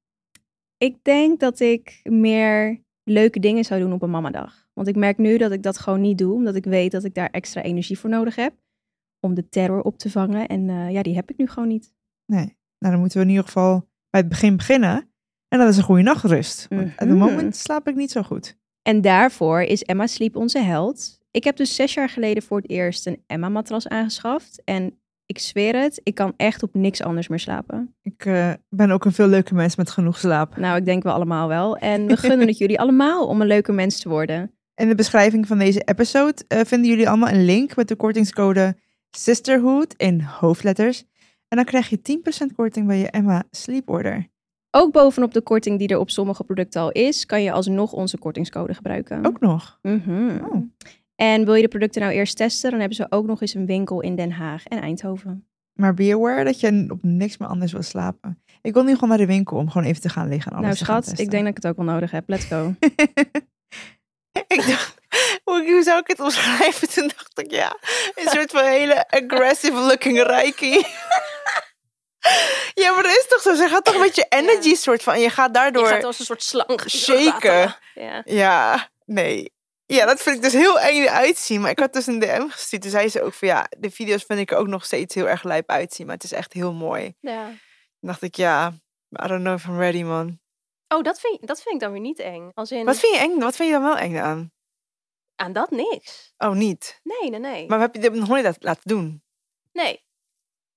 [0.77, 4.62] Ik denk dat ik meer leuke dingen zou doen op een mamadag.
[4.73, 7.13] Want ik merk nu dat ik dat gewoon niet doe, omdat ik weet dat ik
[7.13, 8.53] daar extra energie voor nodig heb
[9.19, 10.47] om de terror op te vangen.
[10.47, 11.93] En eh, ja, die heb ik nu gewoon niet.
[12.25, 12.57] Nee.
[12.79, 15.11] Nou, dan moeten we in ieder geval bij het begin beginnen.
[15.47, 16.65] En dat is een goede nachtrust.
[16.69, 18.57] Want op het moment slaap ik niet zo goed.
[18.81, 21.19] En daarvoor is Emma Sleep onze held.
[21.31, 24.61] Ik heb dus zes jaar geleden voor het eerst een Emma-matras aangeschaft.
[24.63, 27.95] En ik zweer het, ik kan echt op niks anders meer slapen.
[28.01, 30.57] Ik eh, ben ook een veel leuke mens met genoeg slaap.
[30.57, 31.77] Nou, ik denk we allemaal wel.
[31.77, 34.51] En we gunnen het jullie allemaal om een leuke mens te worden.
[34.75, 38.75] In de beschrijving van deze episode eh, vinden jullie allemaal een link met de kortingscode
[39.11, 41.03] Sisterhood in hoofdletters.
[41.47, 44.27] En dan krijg je 10% korting bij je Emma Sleep Order.
[44.71, 48.17] Ook bovenop de korting die er op sommige producten al is, kan je alsnog onze
[48.17, 49.25] kortingscode gebruiken.
[49.25, 49.79] Ook nog.
[49.81, 50.37] Mhm.
[50.43, 50.63] Oh.
[51.15, 53.65] En wil je de producten nou eerst testen, dan hebben ze ook nog eens een
[53.65, 55.47] winkel in Den Haag en Eindhoven.
[55.73, 58.41] Maar be aware dat je op niks meer anders wil slapen.
[58.61, 60.81] Ik wil nu gewoon naar de winkel om gewoon even te gaan liggen en alles
[60.81, 62.23] nou schat, ik denk dat ik het ook wel nodig heb.
[62.29, 62.73] Let's go.
[64.59, 64.93] ik dacht,
[65.43, 66.89] hoe, hoe zou ik het omschrijven?
[66.89, 67.77] Toen dacht ik, ja,
[68.15, 70.85] een soort van hele aggressive looking reiki.
[72.73, 73.53] ja, maar dat is toch zo?
[73.55, 75.87] Ze gaat toch met je energy soort van, en je gaat daardoor...
[75.87, 76.89] Je gaat als een soort slang.
[76.89, 77.75] Shaken.
[77.93, 78.21] Ja.
[78.25, 79.51] Ja, nee.
[79.85, 81.61] Ja, dat vind ik dus heel eng uitzien.
[81.61, 82.81] Maar ik had dus een DM gestuurd.
[82.81, 85.27] Toen zei ze ook van, ja, de video's vind ik er ook nog steeds heel
[85.27, 86.05] erg lijp uitzien.
[86.05, 87.15] Maar het is echt heel mooi.
[87.19, 87.45] ja.
[87.99, 88.73] Toen dacht ik, ja,
[89.23, 90.39] I don't know if I'm ready, man.
[90.87, 92.51] Oh, dat vind, dat vind ik dan weer niet eng.
[92.53, 93.39] Als in, Wat vind je eng?
[93.39, 94.51] Wat vind je dan wel eng aan?
[95.35, 96.33] aan dat niks.
[96.37, 96.99] Oh, niet.
[97.03, 97.67] Nee, nee, nee.
[97.67, 99.23] Maar heb je dit nog nooit laat- laten doen?
[99.71, 100.05] Nee.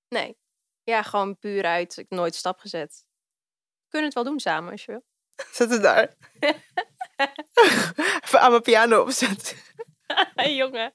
[0.08, 0.36] Nee.
[0.82, 1.90] Ja, gewoon puur uit.
[1.96, 3.04] Ik heb nooit stap gezet.
[3.82, 5.04] We kunnen het wel doen samen, als je wil.
[5.52, 6.14] Zet het daar.
[8.24, 9.56] Even aan mijn piano opzetten.
[10.60, 10.94] jongen.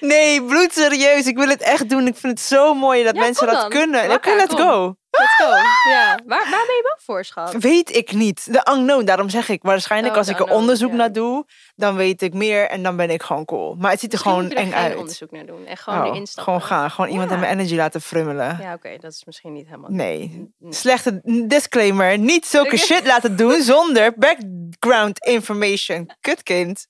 [0.00, 1.26] Nee, bloedserieus.
[1.26, 2.06] Ik wil het echt doen.
[2.06, 3.70] Ik vind het zo mooi dat Ja, mensen dat dan.
[3.70, 4.08] kunnen.
[4.08, 4.96] Wakka, let's go.
[5.10, 5.48] Let's go.
[5.90, 6.18] Ja.
[6.26, 7.52] Waar, waar ben je bang voor, schat?
[7.54, 8.52] Weet ik niet.
[8.52, 9.62] De unknown, daarom zeg ik.
[9.62, 10.96] Waarschijnlijk Oh, als de ik er unknown, onderzoek ja.
[10.96, 13.74] naar doe, dan weet ik meer en dan ben ik gewoon cool.
[13.78, 14.96] Maar het ziet er gewoon er eng geen uit.
[14.96, 15.66] onderzoek naar doen.
[15.66, 16.44] En gewoon Oh, erin stappen.
[16.52, 16.90] gewoon gaan.
[16.90, 17.34] Gewoon iemand Ja.
[17.34, 18.58] aan mijn energy laten frummelen.
[18.60, 18.96] Ja, oké.
[18.98, 19.90] dat is misschien niet helemaal...
[19.90, 20.52] Nee.
[20.68, 22.18] Slechte disclaimer.
[22.18, 22.76] Niet zulke Oké.
[22.76, 26.10] shit laten doen zonder background information.
[26.20, 26.86] Kutkind.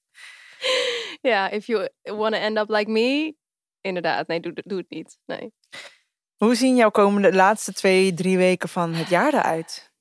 [1.20, 3.35] Ja, if you want to end up like me...
[3.80, 5.18] Inderdaad, nee, doe, doe het niet.
[5.26, 5.52] Nee.
[6.44, 9.92] Hoe zien jouw komende laatste twee, drie weken van het jaar eruit?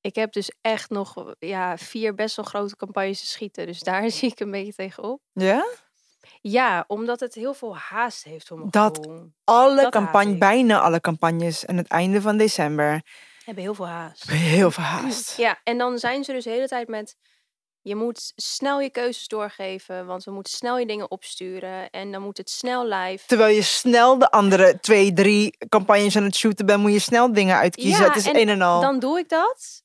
[0.00, 3.66] Ik heb dus echt nog ja, vier best wel grote campagnes te schieten.
[3.66, 5.20] Dus daar zie ik een beetje tegenop.
[5.32, 5.66] Ja?
[6.40, 9.32] Ja, omdat het heel veel haast heeft mijn Dat gevoel.
[9.44, 13.02] Alle Dat campagne, bijna alle campagnes aan het einde van december.
[13.44, 14.30] hebben heel veel haast.
[14.30, 15.36] Heel veel haast.
[15.36, 17.16] Ja, en dan zijn ze dus de hele tijd met...
[17.82, 21.90] Je moet snel je keuzes doorgeven, want we moeten snel je dingen opsturen.
[21.90, 23.26] En dan moet het snel live.
[23.26, 27.32] Terwijl je snel de andere twee, drie campagnes aan het shooten bent, moet je snel
[27.32, 28.00] dingen uitkiezen.
[28.00, 28.80] Ja, het is en een en al.
[28.80, 29.82] Dan doe ik dat.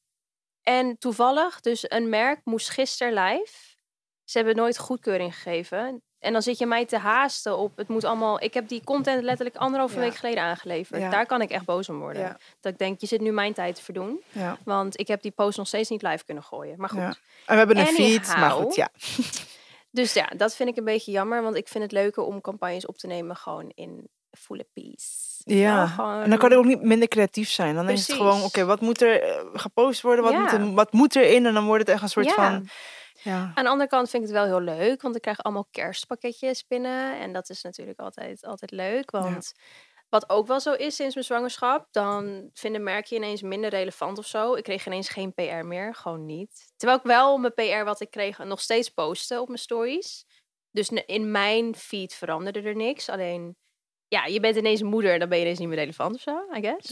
[0.61, 3.53] En toevallig, dus een merk moest gisteren live.
[4.23, 6.03] Ze hebben nooit goedkeuring gegeven.
[6.19, 7.77] En dan zit je mij te haasten op.
[7.77, 8.41] Het moet allemaal.
[8.43, 9.99] Ik heb die content letterlijk anderhalve Ja.
[10.01, 11.01] week geleden aangeleverd.
[11.01, 11.09] Ja.
[11.09, 12.21] Daar kan ik echt boos om worden.
[12.21, 12.37] Ja.
[12.61, 14.21] Dat ik denk, je zit nu mijn tijd te verdoen.
[14.63, 16.75] Want ik heb die post nog steeds niet live kunnen gooien.
[16.77, 16.99] Maar goed.
[16.99, 18.61] En we hebben een feed, maar Anyhow.
[18.63, 18.89] goed, ja.
[19.91, 21.41] Dus ja, dat vind ik een beetje jammer.
[21.43, 25.05] Want ik vind het leuker om campagnes op te nemen gewoon in volle peace.
[25.37, 27.75] Ja, Nou, gewoon- en dan kan het ook niet minder creatief zijn.
[27.75, 30.23] Dan is het gewoon, oké, wat moet er eh, gepost worden?
[30.23, 31.45] Wat, moet er, wat moet erin?
[31.45, 32.67] En dan wordt het echt een soort van...
[33.25, 33.51] Ja.
[33.53, 36.67] Aan de andere kant vind ik het wel heel leuk, want ik krijg allemaal kerstpakketjes
[36.67, 37.19] binnen.
[37.19, 39.11] En dat is natuurlijk altijd, altijd leuk.
[39.11, 39.53] Want
[40.09, 44.17] wat ook wel zo is sinds mijn zwangerschap, dan vinden merken je ineens minder relevant
[44.17, 44.55] of zo.
[44.55, 46.73] Ik kreeg ineens geen PR meer, gewoon niet.
[46.75, 50.25] Terwijl ik wel mijn PR wat ik kreeg nog steeds postte op mijn stories.
[50.71, 53.09] Dus in mijn feed veranderde er niks.
[53.09, 53.57] Alleen,
[54.07, 56.61] ja, je bent ineens moeder, dan ben je ineens niet meer relevant of zo, I
[56.61, 56.89] guess.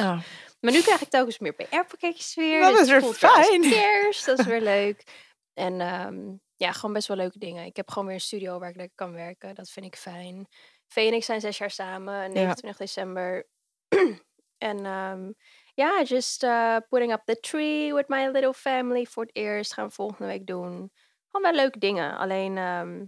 [0.60, 2.62] Maar nu krijg ik telkens meer PR-pakketjes weer.
[2.62, 3.62] Dat dus is weer fijn.
[3.62, 5.04] kerst, dat is weer leuk.
[5.54, 7.66] En ehm, ja, gewoon best wel leuke dingen.
[7.66, 9.56] Ik heb gewoon weer een studio waar ik lekker kan werken.
[9.56, 10.48] Dat vind ik fijn.
[10.96, 13.48] Ik zijn zes jaar samen, 29 december.
[14.58, 15.32] en ehm,
[15.74, 19.74] Ja, just uh, putting up the tree with my little family voor het eerst.
[19.74, 20.92] Gaan we volgende week doen.
[21.32, 22.18] Gewoon wel leuke dingen.
[22.18, 23.04] Alleen, ehm,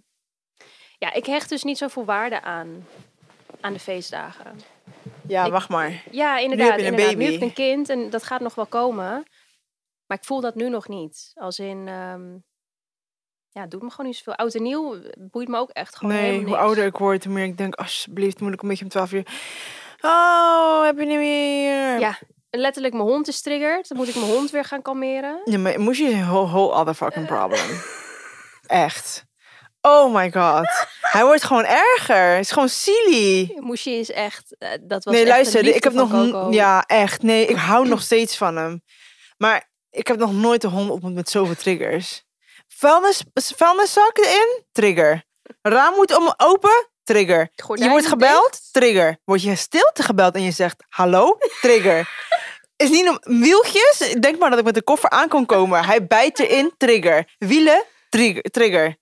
[0.97, 2.87] ja, ik hecht dus niet zoveel waarde aan,
[3.61, 4.59] aan de feestdagen.
[5.27, 6.03] Ja, Ik- wacht maar.
[6.11, 6.79] Ja, inderdaad.
[6.79, 7.09] een inderdaad.
[7.09, 7.23] Nu baby.
[7.23, 9.23] heb ik een kind en dat gaat nog wel komen.
[10.07, 11.31] Maar ik voel dat nu nog niet.
[11.33, 12.37] Als in, ehm,
[13.49, 14.35] ja, doet me gewoon niet zoveel.
[14.35, 16.57] Oud en nieuw boeit me ook echt gewoon Nee, hoe niks.
[16.57, 19.25] ouder ik word, hoe meer ik denk, alsjeblieft, moet ik een beetje om 12 uur.
[20.01, 21.99] Oh, heb je niet meer?
[21.99, 22.17] Ja.
[22.49, 23.87] Letterlijk, mijn hond is triggerd.
[23.87, 25.41] Dan moet ik mijn hond weer gaan kalmeren.
[25.45, 27.81] Ja, maar moest je een whole, whole other fucking problem.
[28.65, 29.25] Echt.
[29.81, 30.87] Oh my god.
[31.01, 32.31] Hij wordt gewoon erger.
[32.31, 33.51] Het is gewoon silly.
[33.59, 36.09] Moesje is echt, eh, dat was Nee, echt luister, ik heb nog...
[36.09, 36.51] Coco.
[36.51, 37.21] Ja, echt.
[37.21, 38.81] Nee, ik hou nog steeds van hem.
[39.37, 42.23] Maar ik heb nog nooit een hond ontmoet met zoveel triggers.
[42.67, 44.63] Vuilnis, vuilniszak erin?
[44.71, 45.23] Trigger.
[45.61, 46.89] Raam moet om open?
[47.03, 47.49] Trigger.
[47.55, 48.51] Je wordt gebeld?
[48.51, 48.69] dicht?
[48.71, 49.17] Trigger.
[49.23, 51.37] Word je stilte gebeld en je zegt hallo?
[51.61, 52.09] Trigger.
[52.75, 54.15] Is niet om wieltjes?
[54.19, 55.85] Denk maar dat ik met de koffer aan kon komen.
[55.85, 56.73] Hij bijt erin?
[56.77, 57.35] Trigger.
[57.37, 57.83] Wielen?
[58.09, 58.41] Trigger.
[58.41, 58.97] trigger.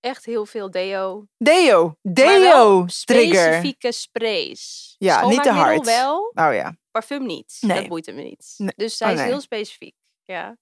[0.00, 1.26] Echt heel veel deo.
[1.38, 1.96] Deo.
[2.02, 2.84] Deo.
[3.04, 3.34] Trigger.
[3.42, 4.94] specifieke sprays.
[4.98, 5.84] Ja, niet te hard.
[5.84, 6.76] wel, Oh ja.
[6.90, 7.56] parfum niet.
[7.60, 7.78] Nee.
[7.78, 8.54] Dat boeit hem niet.
[8.56, 8.72] Nee.
[8.76, 9.94] Dus hij Oh, is heel specifiek.
[10.26, 10.56] Ja.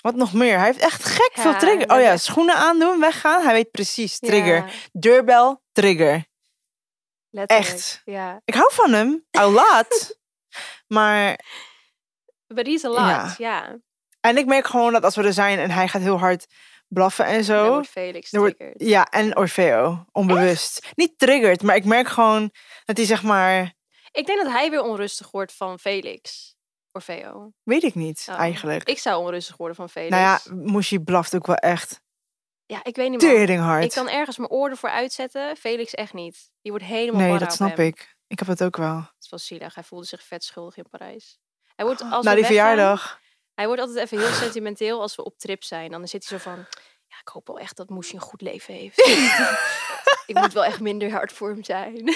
[0.00, 0.56] Wat nog meer?
[0.56, 1.90] Hij heeft echt gek veel trigger.
[1.90, 3.42] Oh ja, schoenen aandoen, weggaan.
[3.42, 4.18] Hij weet precies.
[4.18, 4.56] Trigger.
[4.56, 5.62] Ja, Deurbel.
[5.72, 6.24] Trigger.
[7.30, 7.68] letterlijk.
[7.68, 8.02] Echt.
[8.04, 8.40] Ja.
[8.44, 9.24] Ik hou van hem.
[9.38, 10.18] A lot.
[10.94, 11.38] maar
[12.46, 13.36] But he's a lot.
[13.38, 13.78] Ja.
[14.20, 16.46] En ik merk gewoon dat als we er zijn en hij gaat heel hard
[16.88, 17.68] blaffen en Dan zo.
[17.68, 18.62] wordt Felix wordt-.
[18.76, 20.04] Ja, en Orfeo.
[20.12, 20.88] Onbewust.
[20.94, 22.50] Niet triggerd, maar ik merk gewoon
[22.84, 23.72] dat hij zeg maar...
[24.12, 26.54] Ik denk dat hij weer onrustig wordt van Felix.
[26.92, 27.52] Orfeo.
[27.62, 28.38] Weet ik niet, Oh.
[28.38, 28.88] eigenlijk.
[28.88, 30.10] Ik zou onrustig worden van Felix.
[30.10, 32.00] nou ja, Moeshi blaft ook wel echt
[32.70, 33.80] ja, ik weet niet meer.
[33.80, 35.56] Ik kan ergens mijn oor ervoor uitzetten.
[35.56, 36.50] Felix echt niet.
[36.62, 37.86] Die wordt helemaal nee, dat snap hem.
[37.86, 38.16] ik.
[38.26, 38.96] Ik heb het ook wel.
[38.96, 39.74] Het is wel zielig.
[39.74, 41.38] Hij voelde zich vet schuldig in Parijs.
[41.74, 43.20] Hij wordt als Na die verjaardag.
[43.54, 45.90] Hij wordt altijd even heel sentimenteel als we op trip zijn.
[45.90, 46.58] Dan zit hij zo van...
[47.06, 48.96] Ja, ik hoop wel echt dat Moesje een goed leven heeft.
[50.30, 51.94] ik moet wel echt minder hard voor hem zijn.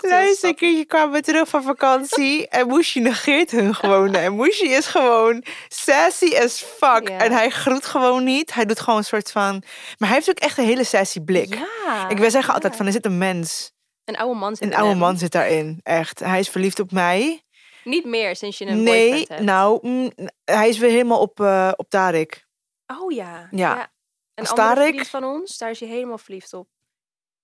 [0.00, 4.14] Luister, een keertje kwamen we terug van vakantie en Moeshi negeert hun gewoon.
[4.14, 7.08] En Moeshi is gewoon sassy as fuck.
[7.08, 7.18] Ja.
[7.18, 8.54] En hij groet gewoon niet.
[8.54, 9.62] Hij doet gewoon een soort van...
[9.98, 11.54] Maar hij heeft ook echt een hele sassy blik.
[11.86, 13.72] Ja, Ik wil zeggen altijd van, er zit een mens.
[14.04, 14.98] Een oude man zit Een oude hem.
[14.98, 15.80] man zit daarin.
[15.82, 16.18] Echt.
[16.18, 17.42] Hij is verliefd op mij.
[17.84, 19.40] Niet meer sinds je een Nee, hebt.
[19.42, 20.10] nou, mm,
[20.44, 22.46] hij is weer helemaal op, eh op Tarik.
[22.86, 23.48] Oh ja.
[23.50, 23.90] Ja.
[24.34, 26.68] Een Als andere Tarek- van ons, daar is hij helemaal verliefd op.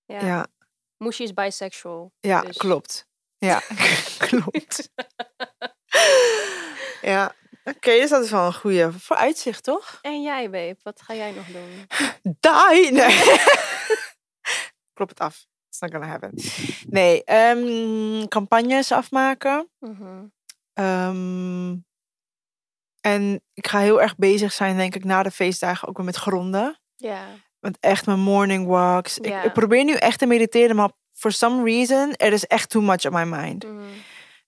[0.05, 0.25] Ja.
[0.25, 0.47] Ja,
[0.97, 2.13] Moesje is bisexual.
[2.19, 3.07] ja, dus- klopt.
[3.37, 3.61] Ja,
[4.27, 4.89] klopt.
[7.01, 9.99] ja, oké, dus dat is wel een goede vooruitzicht, toch?
[10.01, 11.87] En jij, babe, wat ga jij nog doen?
[12.39, 12.91] Die!
[12.91, 13.23] Nee.
[14.93, 15.45] Klop het af.
[15.69, 16.33] It's not gonna happen.
[16.87, 19.69] Nee, ehm, campagnes afmaken.
[19.79, 20.25] Mhm.
[20.73, 21.75] Ehm,
[23.01, 26.15] en ik ga heel erg bezig zijn, denk ik, na de feestdagen ook weer met
[26.15, 26.79] gronden.
[26.95, 27.27] Ja.
[27.65, 29.17] Want echt mijn morning walks.
[29.17, 33.05] Ik, probeer nu echt te mediteren, maar for some reason, er is echt too much
[33.05, 33.63] on my mind.
[33.63, 33.75] Mhm.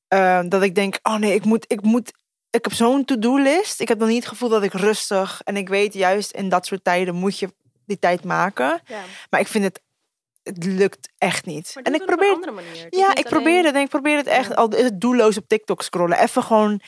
[0.07, 2.11] Ehm, dat ik denk, oh nee, ik moet, ik moet,
[2.49, 3.81] ik heb zo'n to-do-list.
[3.81, 6.65] Ik heb dan niet het gevoel dat ik rustig, en ik weet juist in dat
[6.65, 7.53] soort tijden moet je
[7.85, 8.81] die tijd maken.
[9.29, 9.81] Maar ik vind het,
[10.43, 11.75] het lukt echt niet.
[11.83, 12.89] En ik probeer, een andere manier.
[12.89, 16.19] Doe ja, ik probeer het en ik probeer het echt, al doelloos op TikTok scrollen.
[16.19, 16.81] Even gewoon,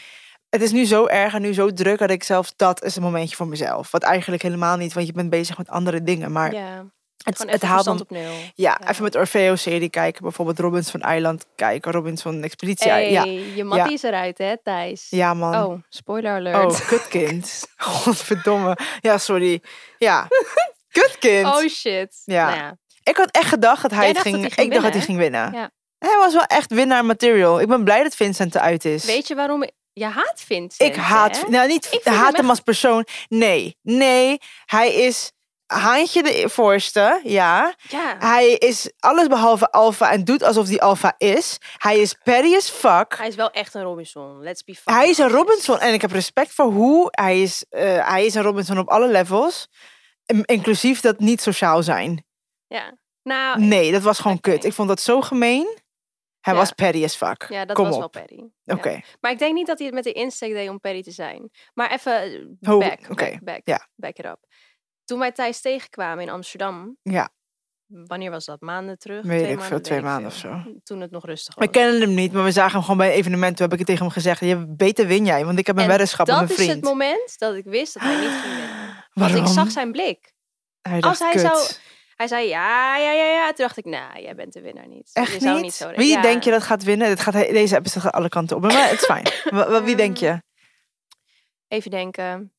[0.50, 3.02] het is nu zo erg en nu zo druk dat ik zelfs dat is een
[3.02, 3.92] momentje voor mezelf.
[3.92, 6.32] Wat eigenlijk helemaal niet, want je bent bezig met andere dingen.
[6.32, 6.86] Maar Ja,
[7.24, 8.32] het, het haalt dan op nul.
[8.56, 8.90] ja, Ja.
[8.90, 10.24] even met Orfeo-serie kijken.
[10.24, 11.92] Bijvoorbeeld Robins van Eiland kijken.
[11.92, 12.90] Robins van Expeditie.
[12.92, 13.24] Hey, Ja,
[13.56, 15.08] je mattie is eruit, hè, Thijs?
[15.10, 15.66] ja, man.
[15.66, 16.72] Oh, spoiler alert.
[16.82, 17.68] Oh, kutkind.
[17.78, 18.78] Godverdomme.
[19.02, 19.62] Ja, sorry.
[19.98, 20.28] Ja,
[20.92, 21.46] kutkind.
[21.46, 22.22] Oh, shit.
[22.26, 22.46] Ja.
[22.46, 22.78] Nou ja.
[23.04, 24.34] ik had echt gedacht dat hij het ging...
[24.36, 25.72] dat hij ging ik dacht dat hij ging winnen.
[26.00, 27.60] Hij was wel echt winnaar material.
[27.62, 29.06] Ik ben blij dat Vincent eruit is.
[29.06, 29.72] Weet je waarom ik...
[30.00, 31.42] Je haat Vincent, ik haat...
[31.42, 31.48] hè?
[31.50, 33.06] Nou, niet haat hem echt- als persoon.
[33.28, 34.38] Nee, nee.
[34.66, 35.32] Hij is
[35.74, 37.76] Haantje de voorste, ja.
[37.88, 38.16] Ja.
[38.20, 41.58] Hij is alles behalve alfa en doet alsof hij alfa is.
[41.78, 43.18] Hij is petty as fuck.
[43.18, 44.40] Hij is wel echt een Robinson.
[44.44, 45.30] Let's be fucking Hij is een.
[45.30, 47.66] Robinson en ik heb respect voor hoe hij is.
[47.70, 49.68] eh, hij is een Robinson op alle levels.
[50.26, 52.26] In- Inclusief dat niet sociaal zijn.
[52.68, 52.98] Ja.
[53.24, 54.64] Nou, Nee, dat was gewoon kut.
[54.64, 55.78] Ik vond dat zo gemeen.
[56.42, 56.60] Hij Ja.
[56.60, 57.46] was petty as fuck.
[57.50, 58.14] ja, dat Kom was op.
[58.14, 58.52] wel.
[58.64, 58.76] Ja.
[58.76, 59.00] Oké.
[59.22, 61.50] Maar ik denk niet dat hij het met de insteek deed om Perry te zijn.
[61.74, 63.88] Maar even eh, Ho, back, back, back, ja.
[63.96, 64.40] back it up.
[65.06, 67.30] Toen wij Thijs tegenkwamen in Amsterdam, Ja,
[67.86, 68.62] wanneer was dat?
[68.62, 69.26] Maanden terug?
[69.26, 70.52] Weet twee ik veel, twee maanden veel.
[70.52, 70.74] of zo.
[70.84, 71.66] Toen het nog rustig was.
[71.66, 73.56] we kennen hem niet, maar we zagen hem gewoon bij een evenement.
[73.58, 74.40] Toen heb ik het tegen hem gezegd.
[74.40, 76.76] Je, beter win jij, want ik heb een En weddenschap met dat mijn is vriend.
[76.76, 78.86] het moment dat ik wist dat hij niet ging winnen.
[79.14, 79.46] Want Waarom?
[79.46, 80.34] ik zag zijn blik.
[80.82, 81.42] Hij als hij kut.
[81.42, 81.68] zou-
[82.20, 83.46] Hij zei ja, ja, ja, ja.
[83.46, 85.10] Toen dacht ik, nou, jij bent de winnaar niet.
[85.14, 85.64] Echt je zou niet?
[85.64, 86.22] niet zo Wie ja.
[86.22, 87.08] denk je dat gaat winnen?
[87.08, 88.62] Dit gaat, deze episode gaat alle kanten op.
[88.62, 89.28] Maar het is fijn.
[89.86, 90.42] Wie denk je?
[91.68, 92.54] Even denken.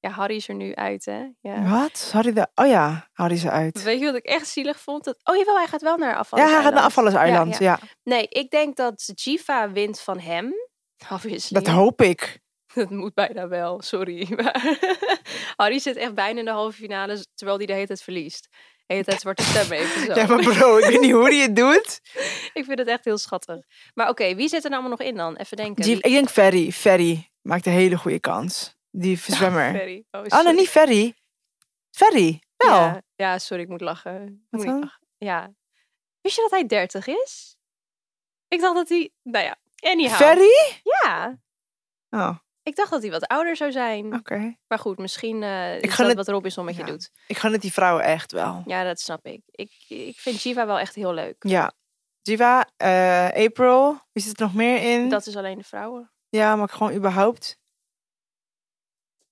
[0.00, 1.26] Ja, Harry is er nu uit, hè?
[1.40, 1.62] Ja.
[1.62, 2.10] Wat?
[2.12, 2.48] Harry de...
[2.54, 3.82] Oh ja, Harry ze uit.
[3.82, 5.04] Weet je wat ik echt zielig vond?
[5.04, 5.16] Dat...
[5.24, 6.96] Oh jawel, hij gaat wel naar Ja, afvallers hij gaat naar Eiland.
[6.96, 7.58] Afvallerseiland.
[7.58, 7.88] Ja, Ja, ja.
[8.02, 10.52] Nee, ik denk dat Jiva wint van hem.
[11.10, 11.62] Obviously.
[11.62, 12.40] dat hoop ik.
[12.76, 14.26] Dat moet bijna wel, sorry.
[14.42, 14.78] Maar
[15.56, 18.48] Harry zit echt bijna in de halve finale, terwijl hij de hele tijd verliest.
[18.86, 20.20] De hele tijd zwarte stemmen even zo.
[20.20, 22.00] Ja, maar bro, ik weet niet hoe hij het doet.
[22.58, 23.64] Ik vind het echt heel schattig.
[23.94, 25.36] Maar oké, wie zit er nou allemaal nog in dan?
[25.36, 25.84] Even denken.
[25.84, 26.72] Wie- ik denk Ferry.
[26.72, 28.76] Ferry maakt een hele goede kans.
[28.90, 29.70] Die zwemmer.
[29.74, 30.04] Ferry.
[30.10, 30.44] Oh, Oh, sorry.
[30.44, 31.14] nee, niet Ferry.
[31.90, 32.42] Ferry.
[32.56, 32.70] Wel.
[32.80, 34.22] Ja, ja, sorry, ik moet lachen.
[34.22, 34.80] Ik Wat moet niet dan?
[34.80, 35.00] lachen.
[35.18, 35.54] Ja.
[36.20, 37.56] Wist je dat hij 30 is?
[38.48, 39.10] Ik dacht dat hij...
[39.22, 40.16] Nou ja, anyhow.
[40.16, 40.80] Ferry?
[40.82, 41.38] Ja,
[42.10, 42.36] Oh,
[42.66, 44.14] ik dacht dat hij wat ouder zou zijn.
[44.14, 44.56] oké.
[44.68, 47.10] Maar goed, misschien eh is gun dat het- wat Robinson met je doet.
[47.26, 48.62] Ik gun het die vrouwen echt wel.
[48.66, 49.40] Ja, dat snap ik.
[49.46, 51.36] Ik, ik vind Jiva wel echt heel leuk.
[51.38, 51.72] Ja.
[52.22, 53.98] Jiva, eh, April.
[54.12, 55.08] Wie zit er nog meer in?
[55.08, 56.12] Dat is alleen de vrouwen.
[56.28, 57.58] Ja, maar gewoon überhaupt.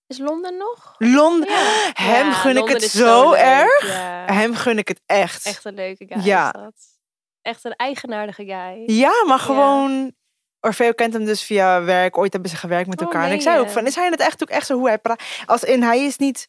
[0.07, 0.95] Is Londen nog?
[0.99, 1.49] Londen.
[1.51, 1.91] Ja.
[1.93, 3.81] Hem Ja, gun ik het is zo, erg.
[4.27, 5.47] Hem gun ik het echt.
[5.47, 6.47] Echt een leuke guy Ja.
[6.47, 6.75] is dat.
[7.43, 8.83] Echt een eigenaardige guy.
[8.97, 10.15] Ja, maar gewoon...
[10.65, 12.19] Orfeo kent hem dus via werk.
[12.19, 13.27] Ooit hebben ze gewerkt met Oh, elkaar.
[13.29, 15.23] en ik zei ook van, is hij het echt ook echt zo hoe hij praat?
[15.47, 16.49] Als in, hij is niet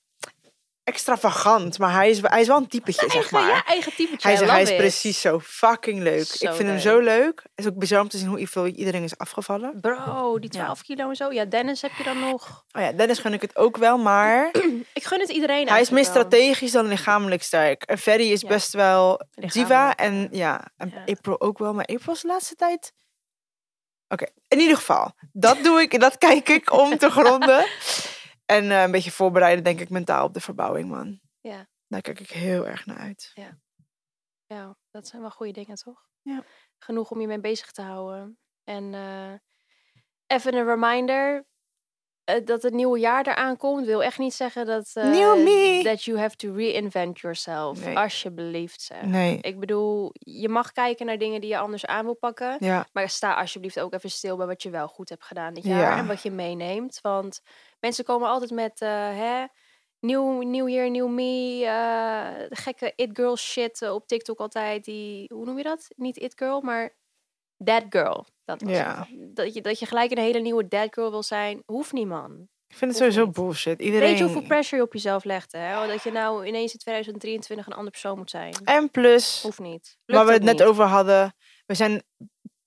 [0.84, 3.48] extravagant, maar hij is, hij is wel een typetje, zeg maar.
[3.48, 4.28] ja, eigen typetje.
[4.30, 6.26] Hij, is, hij is precies zo fucking leuk.
[6.26, 7.42] Zo ik vind hem zo leuk.
[7.56, 9.80] Het is ook bizar om te zien hoe iedereen is afgevallen.
[9.82, 10.64] Bro, die Ja.
[10.64, 11.32] 12 kilo en zo.
[11.32, 12.64] Ja, Dennis heb je dan nog.
[12.72, 14.50] Oh ja, Dennis gun ik het ook wel, maar
[14.94, 16.12] Ik gun het iedereen hij is meer wel.
[16.12, 17.84] strategisch dan lichamelijk sterk.
[17.84, 18.48] En Ferry is Ja.
[18.48, 20.68] best wel diva en ja.
[20.78, 20.94] en.
[21.06, 21.74] April ook wel.
[21.74, 22.92] Maar April is de laatste tijd...
[24.16, 25.12] Oké, in ieder geval.
[25.32, 27.66] Dat doe ik, dat kijk ik om te gronden.
[28.46, 31.20] En eh, een beetje voorbereiden, denk ik, mentaal op de verbouwing, man.
[31.42, 31.68] Ja.
[31.88, 33.32] Daar kijk ik heel erg naar uit.
[34.46, 36.08] Ja, dat zijn wel goede dingen, toch?
[36.22, 36.44] Ja.
[36.78, 38.40] Genoeg om je mee bezig te houden.
[38.64, 39.34] En eh,
[40.28, 41.46] even een reminder.
[42.26, 45.82] Eh, dat het nieuwe jaar eraan komt, wil echt niet zeggen dat, New me.
[45.84, 47.86] that you have to reinvent yourself.
[47.86, 47.98] Nee.
[47.98, 49.02] Alsjeblieft zeg.
[49.02, 52.58] Nee, Ik bedoel, je mag kijken naar dingen die je anders aan wil pakken.
[52.60, 55.64] ja, Maar sta alsjeblieft ook even stil bij wat je wel goed hebt gedaan dit
[55.64, 55.80] jaar.
[55.80, 55.98] Ja.
[55.98, 57.00] En wat je meeneemt.
[57.02, 57.42] Want
[57.80, 59.46] mensen komen altijd met, eh, hè,
[60.00, 62.48] nieuw, nieuw year, nieuw me.
[62.50, 64.84] gekke it-girl shit eh, op TikTok altijd.
[64.84, 65.88] Die, hoe noem je dat?
[65.96, 66.96] Niet it-girl, maar
[67.64, 68.26] that girl.
[68.46, 69.08] Dat Ja.
[69.34, 71.64] Dat je, dat je gelijk een hele nieuwe that girl wil zijn.
[71.66, 72.48] Hoeft niet, man.
[72.68, 73.34] ik vind het Hoeft sowieso niet.
[73.34, 73.80] bullshit.
[73.82, 74.08] Iedereen...
[74.10, 75.88] Weet je hoeveel pressure je op jezelf legt, hè?
[75.88, 78.54] Dat je nou ineens in 2023 een andere persoon moet zijn.
[78.64, 79.98] En plus, Hoeft niet.
[80.06, 80.64] waar Lukt we het net niet.
[80.68, 81.36] over hadden,
[81.66, 82.04] we zijn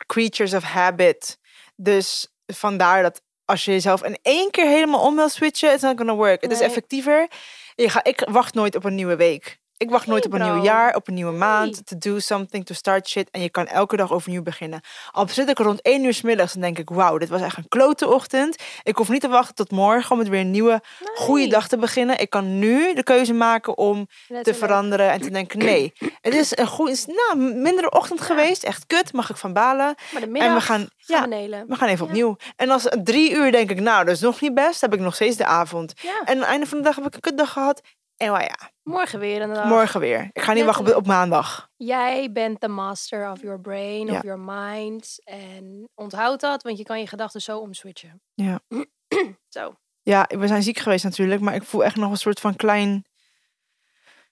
[0.07, 1.39] creatures of habit.
[1.77, 5.97] Dus vandaar dat als je jezelf in één keer helemaal om wil switchen, it's not
[5.97, 6.43] gonna work.
[6.43, 7.29] Het is effectiever.
[7.75, 9.59] Je ga, ik wacht nooit op een nieuwe week.
[9.79, 11.87] Ik wacht nooit op een nieuw jaar, op een nieuwe maand.
[11.87, 13.31] To do something, to start shit.
[13.31, 14.81] En je kan elke dag overnieuw beginnen.
[15.11, 17.57] Al zit ik rond één uur 's middags, dan denk ik, wauw, dit was echt
[17.57, 18.63] een klote ochtend.
[18.83, 20.81] Ik hoef niet te wachten tot morgen om het weer een nieuwe,
[21.15, 22.21] goede dag te beginnen.
[22.21, 24.09] Ik kan nu de keuze maken om
[24.43, 28.87] te veranderen en te denken, nee, het is een goed, nou, mindere ochtend geweest, echt
[28.87, 29.95] kut, mag ik van balen.
[30.13, 31.29] Maar de middag en we gaan, ja,
[31.67, 32.11] we gaan even Ja.
[32.11, 32.37] opnieuw.
[32.57, 35.15] En als drie uur denk ik, nou, dat is nog niet best, heb ik nog
[35.15, 35.93] steeds de avond.
[36.25, 37.81] En aan het einde van de dag heb ik een kutdag gehad.
[38.19, 39.65] En well, ja, morgen weer een dag.
[39.65, 40.31] morgen weer.
[40.33, 41.69] Ik ga niet wachten op, maandag.
[41.77, 44.17] Jij bent de master of your brain, Ja.
[44.17, 45.19] of your mind.
[45.25, 48.23] En onthoud dat, want je kan je gedachten zo omswitchen.
[48.35, 48.61] Ja.
[49.49, 49.75] zo.
[50.03, 53.05] Ja, we zijn ziek geweest natuurlijk, maar ik voel echt nog een soort van klein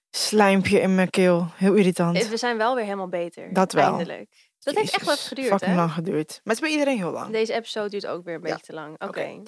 [0.09, 1.47] slijmpje in mijn keel.
[1.55, 2.27] Heel irritant.
[2.27, 3.53] We zijn wel weer helemaal beter.
[3.53, 3.87] Dat wel.
[3.87, 4.49] Eindelijk.
[4.59, 5.75] Dat heeft echt even geduurd, hè?
[5.75, 6.27] lang geduurd.
[6.29, 7.31] Maar het is bij iedereen heel lang.
[7.31, 8.47] Deze episode duurt ook weer een Ja.
[8.49, 8.93] beetje te lang.
[8.93, 9.07] Oké.
[9.07, 9.41] Oké.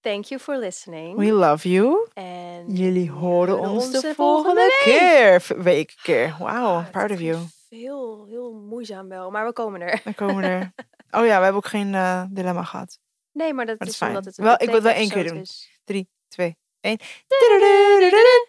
[0.00, 1.16] Thank you for listening.
[1.18, 2.08] We love you.
[2.14, 5.42] En Jullie horen ons de de volgende keer.
[5.62, 6.36] Week keer.
[6.38, 7.38] Wauw, Ah, proud of you.
[7.68, 10.00] Heel, heel moeizaam wel, maar we komen er.
[10.04, 10.72] Dan komen we er.
[11.10, 12.98] Oh ja, we hebben ook geen eh, dilemma gehad.
[13.32, 14.10] Nee, maar dat is, fijn.
[14.10, 15.40] omdat het een Wel, ik wil het wel één keer doen.
[15.40, 15.80] is.
[15.84, 16.98] Drie, twee, één.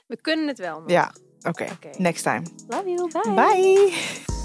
[0.08, 0.84] We kunnen het wel.
[0.88, 1.64] Ja, oké.
[1.72, 1.90] Oké.
[1.98, 2.42] Next time.
[2.68, 3.10] Love you.
[3.12, 3.34] Bye.
[3.34, 4.39] Bye.